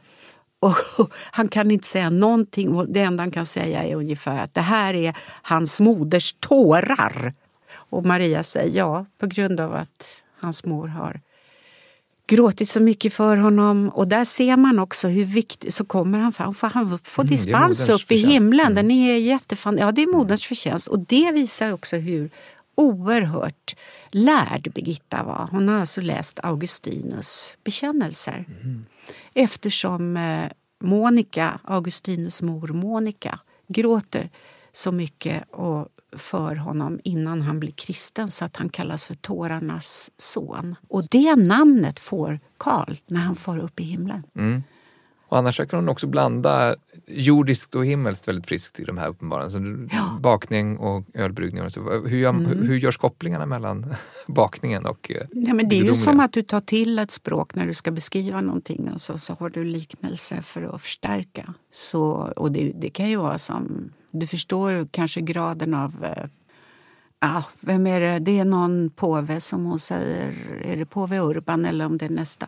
[0.59, 2.85] och han kan inte säga någonting.
[2.93, 7.33] Det enda han kan säga är ungefär att det här är hans moders tårar.
[7.73, 11.21] Och Maria säger ja, på grund av att hans mor har
[12.27, 13.89] gråtit så mycket för honom.
[13.89, 17.31] Och där ser man också hur viktigt, så kommer han fram, för han får mm,
[17.31, 18.65] dispens upp i himlen.
[18.65, 18.75] Mm.
[18.75, 20.87] Den är jättefan, ja det är moderns förtjänst.
[20.87, 22.29] Och det visar också hur
[22.75, 23.75] oerhört
[24.12, 25.47] lärd Birgitta var.
[25.51, 28.45] Hon har alltså läst Augustinus bekännelser.
[28.62, 28.86] Mm.
[29.34, 30.51] Eftersom eh,
[30.84, 34.29] Monica, Augustinus mor Monica, gråter
[34.71, 40.12] så mycket och för honom innan han blir kristen så att han kallas för tårarnas
[40.17, 40.75] son.
[40.88, 44.23] Och det namnet får Karl när han får upp i himlen.
[44.36, 44.63] Mm.
[45.32, 46.76] Och annars kan hon också blanda
[47.08, 49.89] jordiskt och himmelskt väldigt friskt i de här uppenbarelserna.
[49.91, 50.17] Ja.
[50.22, 51.63] Bakning och ölbryggning.
[51.63, 51.80] Och så.
[52.06, 52.67] Hur, gör, mm.
[52.67, 53.96] hur görs kopplingarna mellan
[54.28, 57.56] bakningen och eh, ja, men Det är ju som att du tar till ett språk
[57.56, 61.54] när du ska beskriva någonting och så, så har du liknelse för att förstärka.
[61.72, 66.26] Så, och det, det kan ju vara som, du förstår kanske graden av eh,
[67.24, 68.20] Ah, vem är det?
[68.20, 72.10] Det är någon påve som hon säger, är det påve Urban eller om det är
[72.10, 72.48] nästa?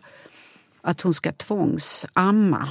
[0.86, 2.68] Att hon ska tvångsamma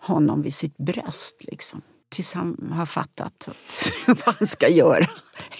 [0.00, 1.36] honom vid sitt bröst.
[1.40, 1.82] Liksom.
[2.08, 3.48] Tills han har fattat
[4.06, 5.10] vad han ska göra.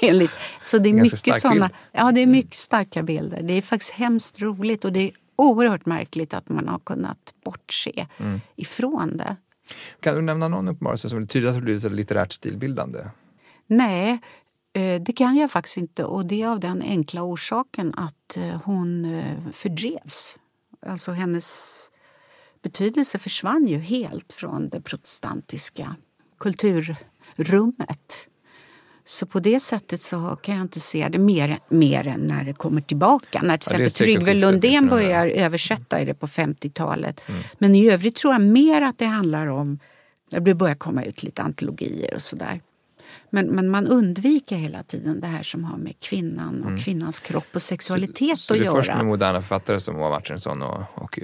[0.01, 0.31] Enligt.
[0.61, 3.43] Så det är mycket såna, ja, det är mycket starka bilder.
[3.43, 8.07] Det är faktiskt hemskt roligt och det är oerhört märkligt att man har kunnat bortse
[8.19, 8.41] mm.
[8.57, 9.37] ifrån det.
[10.01, 12.99] Kan du nämna någon uppenbarelse som tydligt har blivit litterärt stilbildande?
[13.67, 14.19] Nej,
[14.73, 16.05] eh, det kan jag faktiskt inte.
[16.05, 20.37] Och det är av den enkla orsaken att eh, hon eh, fördrevs.
[20.87, 21.91] Alltså hennes
[22.63, 25.97] betydelse försvann ju helt från det protestantiska
[26.39, 28.29] kulturrummet.
[29.05, 32.53] Så på det sättet så kan jag inte se det mer, mer än när det
[32.53, 33.43] kommer tillbaka.
[33.43, 37.23] När till ja, exempel Tryggve Lundén börjar översätta det på 50-talet.
[37.27, 37.43] Mm.
[37.59, 39.79] Men i övrigt tror jag mer att det handlar om,
[40.31, 42.61] det börjar komma ut lite antologier och sådär.
[43.35, 46.81] Men, men man undviker hela tiden det här som har med kvinnan och mm.
[46.81, 48.71] kvinnans kropp och sexualitet så, så att göra.
[48.71, 51.19] Så det är först med moderna författare som Moa Martinsson och, och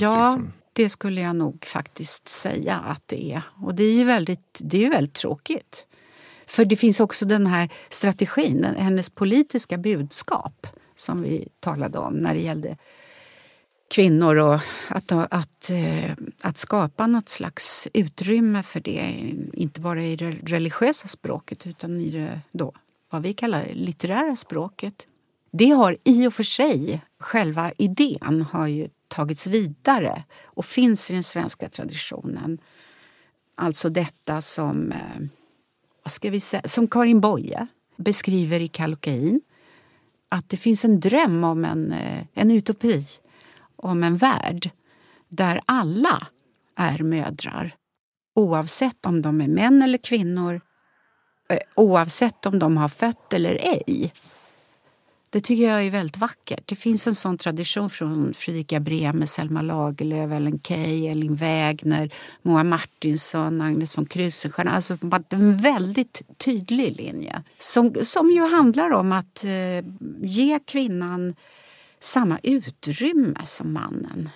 [0.00, 0.52] Ja, liksom.
[0.72, 3.42] det skulle jag nog faktiskt säga att det är.
[3.62, 5.86] Och det är ju väldigt, det är väldigt tråkigt.
[6.46, 12.34] För det finns också den här strategin, hennes politiska budskap som vi talade om när
[12.34, 12.76] det gällde
[13.92, 19.32] kvinnor och att, att, eh, att skapa något slags utrymme för det.
[19.52, 22.72] Inte bara i det religiösa språket utan i det då,
[23.10, 25.06] vad vi kallar litterära språket.
[25.50, 31.14] Det har i och för sig, själva idén har ju tagits vidare och finns i
[31.14, 32.58] den svenska traditionen.
[33.54, 35.20] Alltså detta som, eh,
[36.02, 39.40] vad ska vi säga, som Karin Boye beskriver i Kallocain.
[40.28, 43.04] Att det finns en dröm om en, eh, en utopi
[43.82, 44.70] om en värld
[45.28, 46.26] där alla
[46.76, 47.76] är mödrar
[48.34, 50.60] oavsett om de är män eller kvinnor,
[51.48, 54.12] eh, oavsett om de har fött eller ej.
[55.30, 56.62] Det tycker jag är väldigt vackert.
[56.66, 62.64] Det finns en sån tradition från Fredrika Bremer, Selma Lagerlöf, Ellen Key, Elin Wägner, Moa
[62.64, 64.70] Martinsson, Agnes von Krusenstjerna.
[64.70, 69.84] Alltså en väldigt tydlig linje som, som ju handlar om att eh,
[70.20, 71.34] ge kvinnan
[72.04, 74.30] samma utrymme som mannen.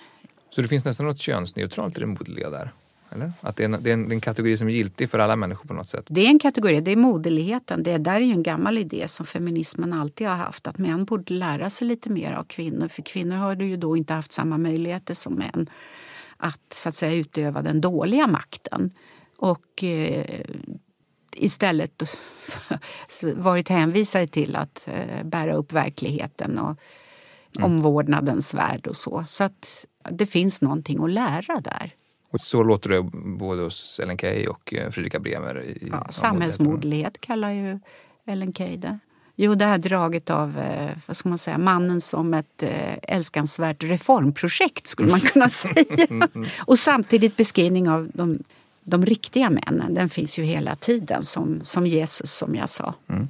[0.49, 2.71] Så det finns nästan något könsneutralt i det moderliga där?
[3.09, 3.31] Eller?
[3.41, 5.19] Att det är, en, det, är en, det är, en, kategori som är giltig för
[5.19, 6.05] alla människor på något sätt?
[6.07, 7.83] Det är en kategori, det är moderligheten.
[7.83, 10.67] Det där är ju en gammal idé som feminismen alltid har haft.
[10.67, 12.87] Att män borde lära sig lite mer av kvinnor.
[12.87, 15.69] För kvinnor har ju då inte haft samma möjligheter som män
[16.37, 18.91] att så att säga utöva den dåliga makten.
[19.37, 20.41] Och eh,
[21.35, 22.03] istället
[23.35, 26.79] varit hänvisade till att eh, bära upp verkligheten och
[27.57, 27.71] mm.
[27.71, 29.23] omvårdnadens värld och så.
[29.27, 31.93] Så att det finns någonting att lära där.
[32.31, 33.01] Och så låter det
[33.37, 35.63] både hos Ellen Key och eh, Fredrika Bremer.
[35.63, 37.79] I, ja, samhällsmoderlighet kallar ju
[38.25, 38.99] Ellen Key det.
[39.39, 43.83] Jo, det här draget av eh, vad ska man säga, mannen som ett eh, älskansvärt
[43.83, 46.27] reformprojekt skulle man kunna säga.
[46.59, 48.39] och samtidigt beskrivning av de,
[48.83, 49.93] de riktiga männen.
[49.93, 52.93] Den finns ju hela tiden som, som Jesus som jag sa.
[53.07, 53.29] Mm.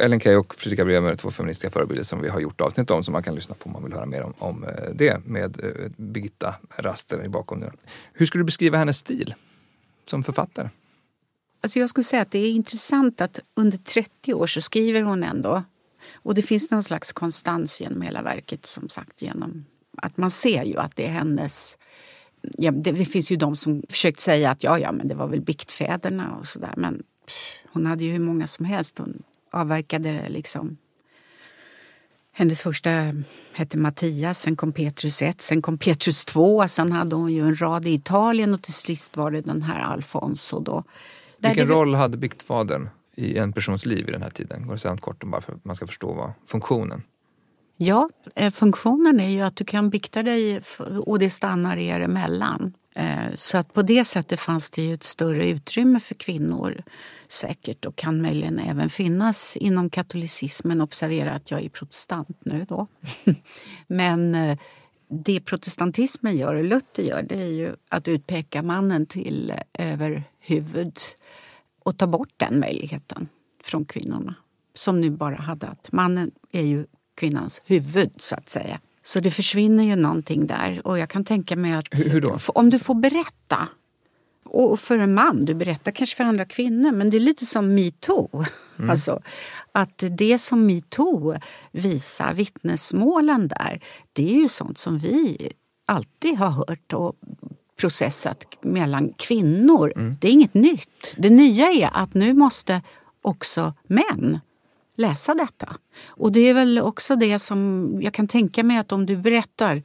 [0.00, 3.04] Ellen Key och Fredrika Bremer är två feministiska förebilder som vi har gjort avsnitt om
[3.04, 5.64] som man kan lyssna på om man vill höra mer om, om eh, det med
[5.64, 7.76] eh, Birgitta Raster i bakgrunden.
[8.12, 9.34] Hur skulle du beskriva hennes stil
[10.04, 10.68] som författare?
[11.60, 15.24] Alltså jag skulle säga att det är intressant att under 30 år så skriver hon
[15.24, 15.62] ändå.
[16.12, 19.64] Och det finns någon slags konstans genom hela verket som sagt genom
[19.96, 21.76] att man ser ju att det är hennes
[22.42, 25.26] Ja, det, det, finns ju de som försökt säga att ja, ja, men det var
[25.26, 26.72] väl biktfäderna och sådär.
[26.76, 27.34] Men pff,
[27.72, 28.98] hon hade ju hur många som helst.
[28.98, 30.76] Hon avverkade liksom
[32.32, 32.90] hennes första
[33.52, 37.60] hette Mattias, sen kom Petrus 1, sen kom Petrus 2, sen hade hon ju en
[37.60, 40.60] rad i Italien och till sist var det den här Alfonso.
[40.60, 40.84] Då.
[41.38, 41.74] Vilken det...
[41.74, 44.66] roll hade biktfadern i en persons liv i den här tiden?
[44.66, 47.02] Går det säga kort om bara för att man ska förstå vad funktionen?
[47.76, 50.60] Ja, eh, funktionen är ju att du kan bikta dig
[51.06, 52.74] och det stannar er emellan.
[52.94, 56.82] Eh, så att på det sättet fanns det ju ett större utrymme för kvinnor
[57.30, 60.80] säkert och kan möjligen även finnas inom katolicismen.
[60.80, 62.86] Observera att jag är protestant nu då.
[63.86, 64.58] Men eh,
[65.10, 70.98] det protestantismen gör och Luther gör det är ju att utpeka mannen till överhuvud
[71.78, 73.28] och ta bort den möjligheten
[73.62, 74.34] från kvinnorna.
[74.74, 78.80] Som nu bara hade att mannen är ju kvinnans huvud så att säga.
[79.02, 80.86] Så det försvinner ju någonting där.
[80.86, 83.68] Och jag kan tänka mig att hur, hur om du får berätta
[84.50, 87.74] och för en man, du berättar kanske för andra kvinnor, men det är lite som
[87.74, 88.44] metoo.
[88.78, 88.90] Mm.
[88.90, 89.20] Alltså,
[89.72, 91.36] att det som metoo
[91.72, 93.80] visar, vittnesmålen där,
[94.12, 95.52] det är ju sånt som vi
[95.86, 97.16] alltid har hört och
[97.80, 99.92] processat mellan kvinnor.
[99.96, 100.16] Mm.
[100.20, 101.14] Det är inget nytt.
[101.16, 102.82] Det nya är att nu måste
[103.22, 104.40] också män
[104.96, 105.76] läsa detta.
[106.06, 109.82] Och det är väl också det som jag kan tänka mig att om du berättar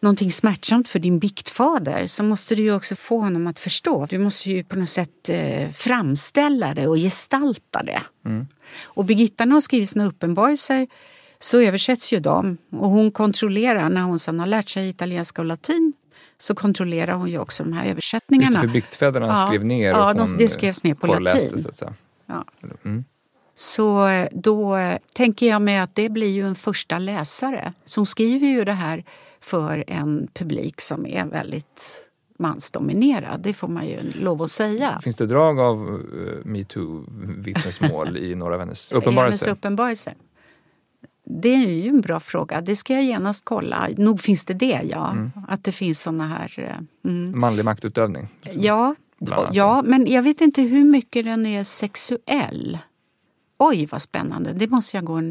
[0.00, 4.06] någonting smärtsamt för din biktfader så måste du ju också få honom att förstå.
[4.06, 8.02] Du måste ju på något sätt eh, framställa det och gestalta det.
[8.24, 8.46] Mm.
[8.84, 10.86] Och Birgitta när hon skriver sina uppenbarelser
[11.40, 15.46] så översätts ju de och hon kontrollerar när hon sedan har lärt sig italienska och
[15.46, 15.92] latin
[16.38, 18.50] så kontrollerar hon ju också de här översättningarna.
[18.50, 21.62] Just det, för biktfäderna ja, skrev ner och ja, de, det skrevs ner på latin.
[21.62, 21.94] Så, säga.
[22.26, 22.44] Ja.
[22.84, 23.04] Mm.
[23.54, 24.78] så eh, då
[25.14, 27.72] tänker jag mig att det blir ju en första läsare.
[27.84, 29.04] Så hon skriver ju det här
[29.40, 32.08] för en publik som är väldigt
[32.38, 33.42] mansdominerad.
[33.42, 35.00] Det får man ju lov att säga.
[35.02, 39.50] Finns det drag av uh, metoo-vittnesmål i några av hennes uppenbarelser?
[39.50, 40.14] uppenbarelser?
[41.24, 42.60] Det är ju en bra fråga.
[42.60, 43.88] Det ska jag genast kolla.
[43.96, 45.10] Nog finns det det, ja.
[45.10, 45.30] Mm.
[45.48, 46.52] Att det finns såna här...
[47.04, 47.40] Eh, mm.
[47.40, 48.28] Manlig maktutövning?
[48.52, 48.94] Ja,
[49.52, 52.78] ja, men jag vet inte hur mycket den är sexuell.
[53.58, 54.52] Oj, vad spännande.
[54.52, 55.22] Det måste jag gå...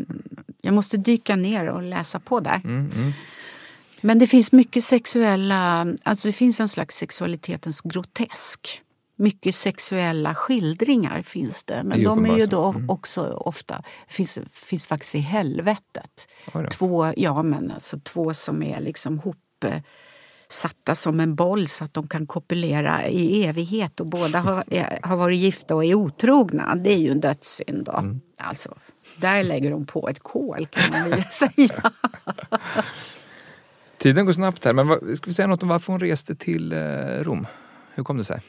[0.62, 2.62] Jag måste dyka ner och läsa på där.
[2.66, 3.12] Mm, mm.
[4.02, 8.82] Men det finns mycket sexuella, alltså det finns en slags sexualitetens grotesk.
[9.16, 12.89] Mycket sexuella skildringar finns det, men de är ju då mm.
[12.89, 16.28] också ofta, finns, finns faktiskt i helvetet.
[16.72, 19.66] Två, ja men alltså två som är liksom hop
[20.50, 24.64] satta som en boll så att de kan kopulera i evighet och båda har,
[25.08, 26.76] har varit gifta och är otrogna.
[26.76, 27.91] Det är ju en dödssynd då.
[27.91, 28.22] Mm.
[28.38, 28.76] Alltså,
[29.18, 31.91] där lägger de på ett kol kan man ju säga.
[33.98, 36.78] Tiden går snabbt här, men ska vi säga något om varför hon reste till eh,
[37.22, 37.48] Rom?
[37.93, 38.41] Hur kom det sig?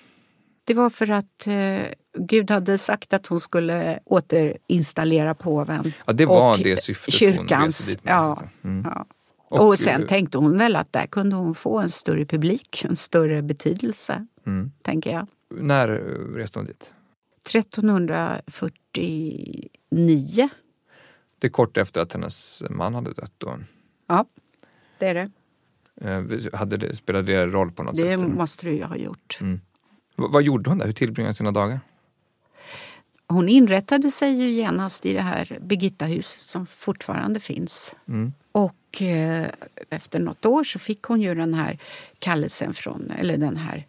[0.65, 1.79] Det var för att eh,
[2.19, 5.93] Gud hade sagt att hon skulle återinstallera påven.
[6.07, 8.85] Ja, det var och det syftet kyrkans, hon ja, mm.
[8.85, 9.07] ja.
[9.51, 12.97] Och, och, sen tänkte hon väl att där kunde hon få en större publik, en
[12.97, 14.27] större betydelse.
[14.47, 14.73] Mm.
[14.83, 15.27] Tänker jag.
[15.51, 15.89] När
[16.35, 16.95] reste hon dit?
[17.49, 20.49] 1349.
[21.39, 23.59] Det är kort efter att hennes man hade dött då?
[24.07, 24.25] Ja,
[24.99, 25.31] det är det.
[26.01, 26.23] Eh,
[26.53, 28.21] hade det, spelade det roll på något det sätt?
[28.21, 29.39] Det måste det ju ha gjort.
[29.41, 29.61] Mm.
[30.17, 30.87] Vad gjorde hon där?
[30.87, 31.81] Hur tillbringade hon sina dagar?
[33.27, 37.97] Hon inrättade sig ju genast i det här Birgittahuset som fortfarande finns.
[38.09, 38.33] Mm.
[38.53, 39.47] Och eh,
[39.91, 41.79] efter något år så fick hon ju den här
[42.19, 43.87] kallelsen från, eller den här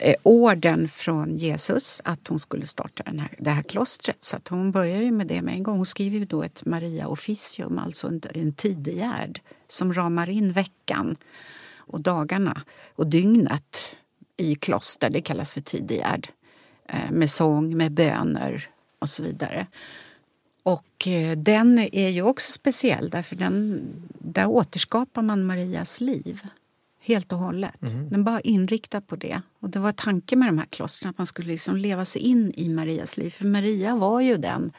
[0.00, 4.16] eh, orden från Jesus att hon skulle starta den här, det här klostret.
[4.20, 5.76] Så att hon börjar ju med det med en gång.
[5.76, 11.16] Hon skriver ju då ett Maria Officium, alltså en, en tidegärd som ramar in veckan
[11.76, 12.62] och dagarna
[12.94, 13.96] och dygnet
[14.36, 15.10] i kloster.
[15.10, 16.28] Det kallas för tidigärd.
[16.86, 19.66] Eh, med sång, med böner och så vidare.
[20.62, 23.82] Och eh, den är ju också speciell därför den,
[24.18, 26.42] där återskapar man Marias liv
[27.10, 27.82] helt och hållet.
[27.82, 28.10] Mm.
[28.10, 29.42] Den bara inriktad på det.
[29.60, 32.52] Och det var tanken med de här klostren att man skulle liksom leva sig in
[32.56, 33.30] i Marias liv.
[33.30, 34.72] För Maria var ju den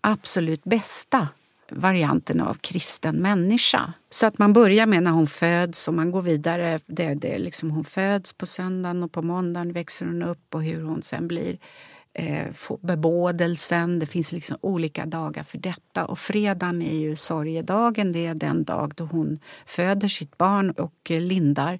[0.00, 1.28] absolut bästa
[1.70, 3.92] varianten av kristen människa.
[4.10, 6.80] Så att man börjar med när hon föds och man går vidare.
[6.86, 10.82] Det, det liksom hon föds på söndagen och på måndagen växer hon upp och hur
[10.82, 11.58] hon sen blir
[12.18, 12.46] eh,
[12.80, 13.98] bebådelsen.
[13.98, 16.04] Det finns liksom olika dagar för detta.
[16.04, 18.12] Och fredagen är ju sorgedagen.
[18.12, 21.78] Det är den dag då hon föder sitt barn och eh, lindar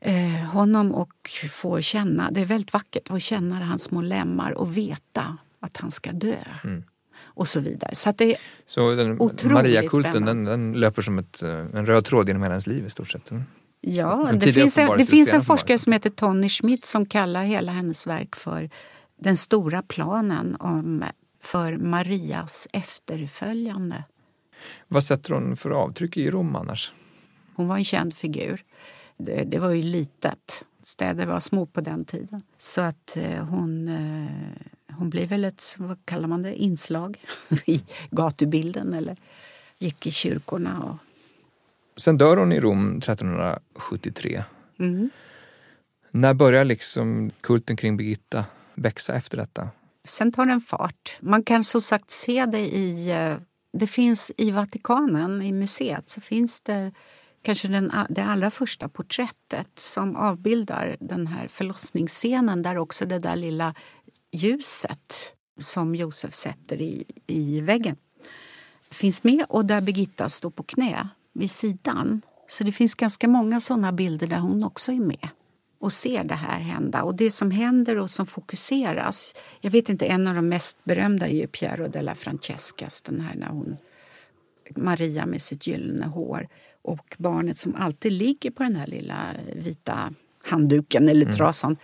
[0.00, 4.76] eh, honom och får känna, det är väldigt vackert, att känna hans små lemmar och
[4.76, 6.36] veta att han ska dö.
[6.64, 6.82] Mm
[7.22, 7.94] och så vidare.
[7.94, 12.28] Så det är så den, Mariakulten den, den, löper som ett, eh, en röd tråd
[12.28, 13.30] genom hela ens liv i stort sett?
[13.30, 13.42] Mm.
[13.80, 17.72] Ja, det finns, en, det finns en forskare som heter Tony Schmidt som kallar hela
[17.72, 18.70] hennes verk för
[19.20, 21.04] den stora planen om,
[21.40, 24.04] för Marias efterföljande.
[24.88, 26.92] Vad sätter hon för avtryck i Rom annars?
[27.54, 28.64] Hon var en känd figur.
[29.16, 30.64] Det, det var ju litet.
[30.82, 32.42] Städer var små på den tiden.
[32.58, 37.24] Så att eh, hon eh, hon blev väl ett vad kallar man det, inslag
[37.66, 39.16] i gatubilden eller
[39.78, 40.82] gick i kyrkorna.
[40.82, 40.96] Och...
[42.00, 44.42] Sen dör hon i Rom 1373.
[44.78, 45.10] Mm.
[46.10, 48.44] När börjar liksom kulten kring Birgitta
[48.80, 49.68] växa efter detta?
[50.04, 51.18] Sen tar den fart.
[51.20, 53.10] Man kan som sagt se det i...
[53.10, 53.36] Eh,
[53.72, 56.92] det finns i Vatikanen, i museet, så finns det
[57.42, 63.36] kanske den, det allra första porträttet som avbildar den här förlossningsscenen där också det där
[63.36, 63.74] lilla
[64.32, 67.96] ljuset som Josef sätter i, i väggen
[68.90, 72.22] finns med och där Birgitta står på knä vid sidan.
[72.48, 75.28] Så det finns ganska många såna bilder där hon också är med
[75.80, 77.02] och ser det här hända.
[77.02, 79.34] Och det som händer och som fokuseras.
[79.60, 83.00] Jag vet inte, en av de mest berömda är ju Piero della Francescas.
[83.00, 83.76] Den här när hon,
[84.76, 86.48] Maria med sitt gyllene hår
[86.82, 90.12] och barnet som alltid ligger på den här lilla vita
[90.42, 91.36] handduken eller mm.
[91.36, 91.76] trasan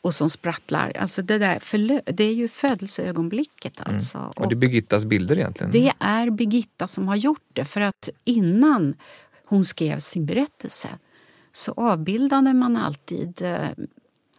[0.00, 0.92] och som sprattlar.
[0.96, 3.80] Alltså det, där det är ju födelseögonblicket.
[3.80, 3.94] Mm.
[3.94, 4.18] Alltså.
[4.18, 4.30] Mm.
[4.36, 5.72] Och det är Birgittas bilder egentligen?
[5.72, 7.64] Det är Birgitta som har gjort det.
[7.64, 8.94] För att innan
[9.44, 10.88] hon skrev sin berättelse
[11.56, 13.68] så avbildade man alltid eh,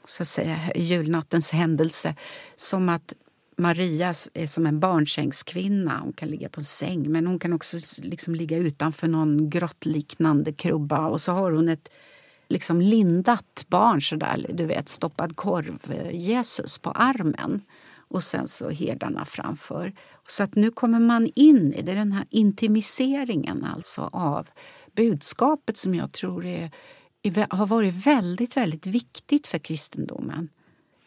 [0.05, 2.15] så att säga, julnattens händelse
[2.55, 3.13] som att
[3.57, 5.99] Maria är som en barnsängskvinna.
[5.99, 10.53] Hon kan ligga på en säng men hon kan också liksom ligga utanför någon grottliknande
[10.53, 11.89] krubba och så har hon ett
[12.49, 17.61] liksom lindat barn, sådär, du vet, stoppad korv-Jesus eh, på armen
[18.07, 19.93] och sen så herdarna framför.
[20.27, 24.47] Så att nu kommer man in i det, den här intimiseringen alltså av
[24.95, 26.71] budskapet som jag tror är,
[27.49, 30.49] har varit väldigt, väldigt viktigt för kristendomen.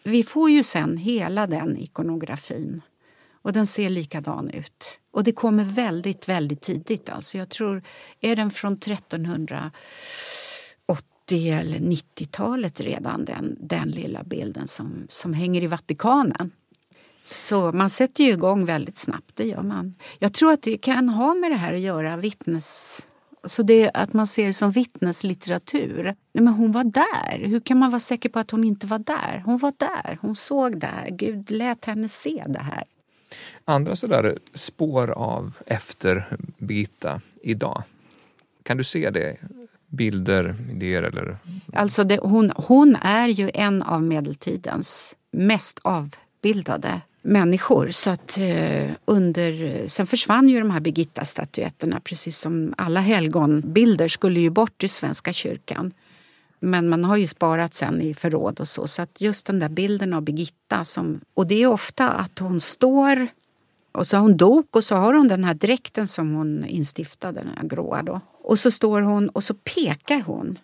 [0.02, 2.82] Vi får ju sen hela den ikonografin
[3.42, 5.00] och den ser likadan ut.
[5.10, 7.08] Och det kommer väldigt, väldigt tidigt.
[7.08, 7.82] Alltså jag tror,
[8.20, 9.72] är den från 1380
[11.30, 16.50] eller 90-talet redan, den, den lilla bilden som, som hänger i Vatikanen.
[17.24, 19.94] Så man sätter ju igång väldigt snabbt, det gör man.
[20.18, 23.00] Jag tror att det kan ha med det här att göra, vittnes...
[23.44, 26.02] Så det, att man ser det som vittneslitteratur.
[26.04, 27.46] Nej, men hon var där.
[27.46, 29.42] Hur kan man vara säker på att hon inte var där?
[29.44, 31.10] Hon var där, hon såg det här.
[31.10, 32.84] Gud lät henne se det här.
[33.64, 37.82] Andra sådär spår av efter Birgitta idag?
[38.62, 39.36] Kan du se det
[39.86, 41.38] bilder, idéer eller?
[41.72, 47.88] Alltså det, hon, hon är ju en av medeltidens mest avbildade människor.
[47.88, 54.40] Så att, eh, under, sen försvann ju de här Birgitta-statyetterna precis som alla helgonbilder skulle
[54.40, 55.92] ju bort i Svenska kyrkan.
[56.60, 58.86] Men man har ju sparat sen i förråd och så.
[58.86, 62.60] Så att just den där bilden av Birgitta, som, och det är ofta att hon
[62.60, 63.28] står
[63.92, 67.40] och så har hon dok och så har hon den här dräkten som hon instiftade,
[67.40, 68.20] den här gråa då.
[68.32, 70.58] Och så står hon och så pekar hon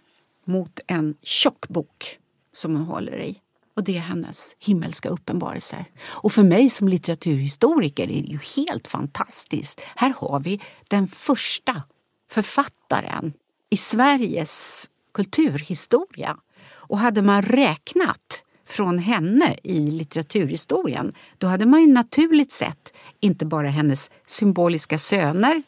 [0.45, 2.19] mot en tjock bok
[2.53, 3.41] som hon håller i.
[3.77, 5.85] Och det är hennes himmelska uppenbarelser.
[6.07, 9.81] Och för mig som litteraturhistoriker är det ju helt fantastiskt.
[9.97, 11.83] Här har vi den första
[12.31, 13.33] författaren
[13.71, 16.37] i Sveriges kulturhistoria.
[16.71, 23.47] Och hade man räknat från henne i litteraturhistorien då hade man ju naturligt sett inte
[23.47, 25.63] bara hennes symboliska söner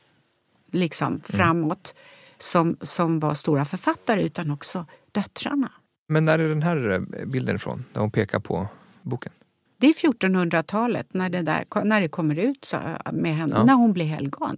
[0.71, 1.21] liksom mm.
[1.21, 1.95] framåt
[2.39, 5.73] som, som var stora författare utan också döttrarna.
[6.07, 8.69] Men när är den här eh, bilden ifrån, där hon pekar på
[9.03, 9.33] boken?
[9.79, 12.75] Det är 1400-talet när det, där, när det kommer ut
[13.13, 13.65] med henne, ja.
[13.65, 14.57] när hon blir helgon.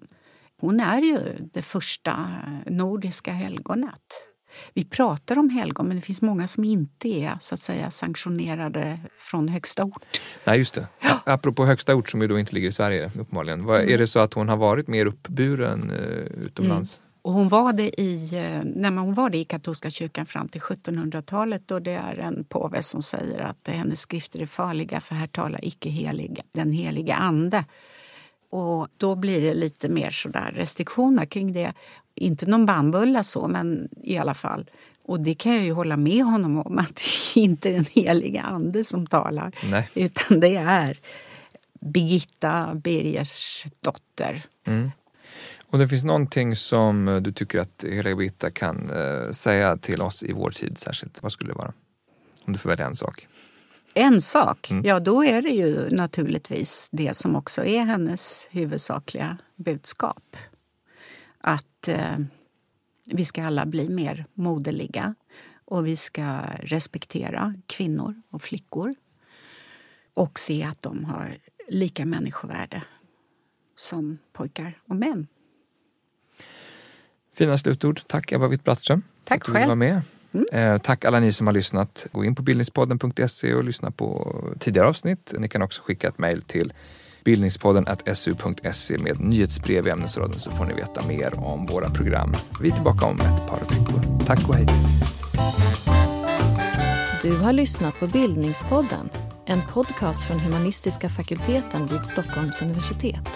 [0.60, 1.18] Hon är ju
[1.52, 2.26] det första
[2.66, 4.28] nordiska helgonet.
[4.74, 9.00] Vi pratar om helgon men det finns många som inte är så att säga sanktionerade
[9.16, 10.20] från högsta ort.
[10.44, 10.86] Nej, just det.
[11.00, 11.20] Ja.
[11.24, 13.60] Apropå högsta ort som ju då inte ligger i Sverige uppenbarligen.
[13.60, 13.88] Mm.
[13.88, 16.98] Är det så att hon har varit mer uppburen eh, utomlands?
[16.98, 17.07] Mm.
[17.28, 20.60] Och hon var det i, eh, nej, hon var det i katolska kyrkan fram till
[20.60, 25.26] 1700-talet och det är en påve som säger att hennes skrifter är farliga för här
[25.26, 27.64] talar icke helig, den helige ande.
[28.50, 31.72] Och då blir det lite mer sådär restriktioner kring det.
[32.14, 34.70] Inte någon bannbulla så, men i alla fall.
[35.04, 37.00] Och det kan jag ju hålla med honom om att
[37.34, 39.52] det inte är den heliga ande som talar.
[39.70, 39.88] Nej.
[39.94, 40.98] Utan det är
[41.80, 44.42] Birgitta Birgers dotter.
[44.66, 44.90] Mm.
[45.70, 50.22] Och det finns någonting som du tycker att heliga Birgitta kan eh, säga till oss
[50.22, 51.22] i vår tid särskilt.
[51.22, 51.72] Vad skulle det vara?
[52.44, 53.26] Om du får välja en sak.
[53.94, 54.70] En sak?
[54.70, 54.84] Mm.
[54.84, 60.36] Ja, då är det ju naturligtvis det som också är hennes huvudsakliga budskap
[61.38, 62.18] att eh,
[63.04, 65.14] vi ska alla bli mer moderliga
[65.64, 68.94] och vi ska respektera kvinnor och flickor
[70.14, 71.38] och se att de har
[71.68, 72.82] lika människovärde
[73.76, 75.26] som pojkar och män.
[77.38, 78.00] Fina slutord.
[78.06, 79.68] Tack Ebba Witt-Brattström Tack för att du själv.
[79.68, 80.02] var med.
[80.32, 80.72] Mm.
[80.72, 82.06] Eh, tack alla ni som har lyssnat.
[82.12, 85.34] Gå in på bildningspodden.se och lyssna på tidigare avsnitt.
[85.38, 86.72] Ni kan också skicka ett mejl till
[87.24, 92.34] bildningspodden su.se med nyhetsbrev i ämnesraden så får ni veta mer om våra program.
[92.60, 94.26] Vi är tillbaka om ett par veckor.
[94.26, 94.66] Tack och hej!
[97.22, 99.10] Du har lyssnat på Bildningspodden,
[99.46, 103.28] en podcast från humanistiska fakulteten vid Stockholms universitet.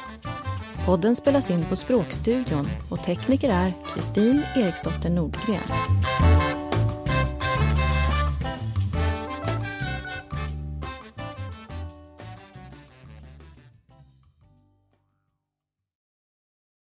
[0.87, 5.61] Podden spelas in på Språkstudion och tekniker är Kristin Eriksdotter Nordgren.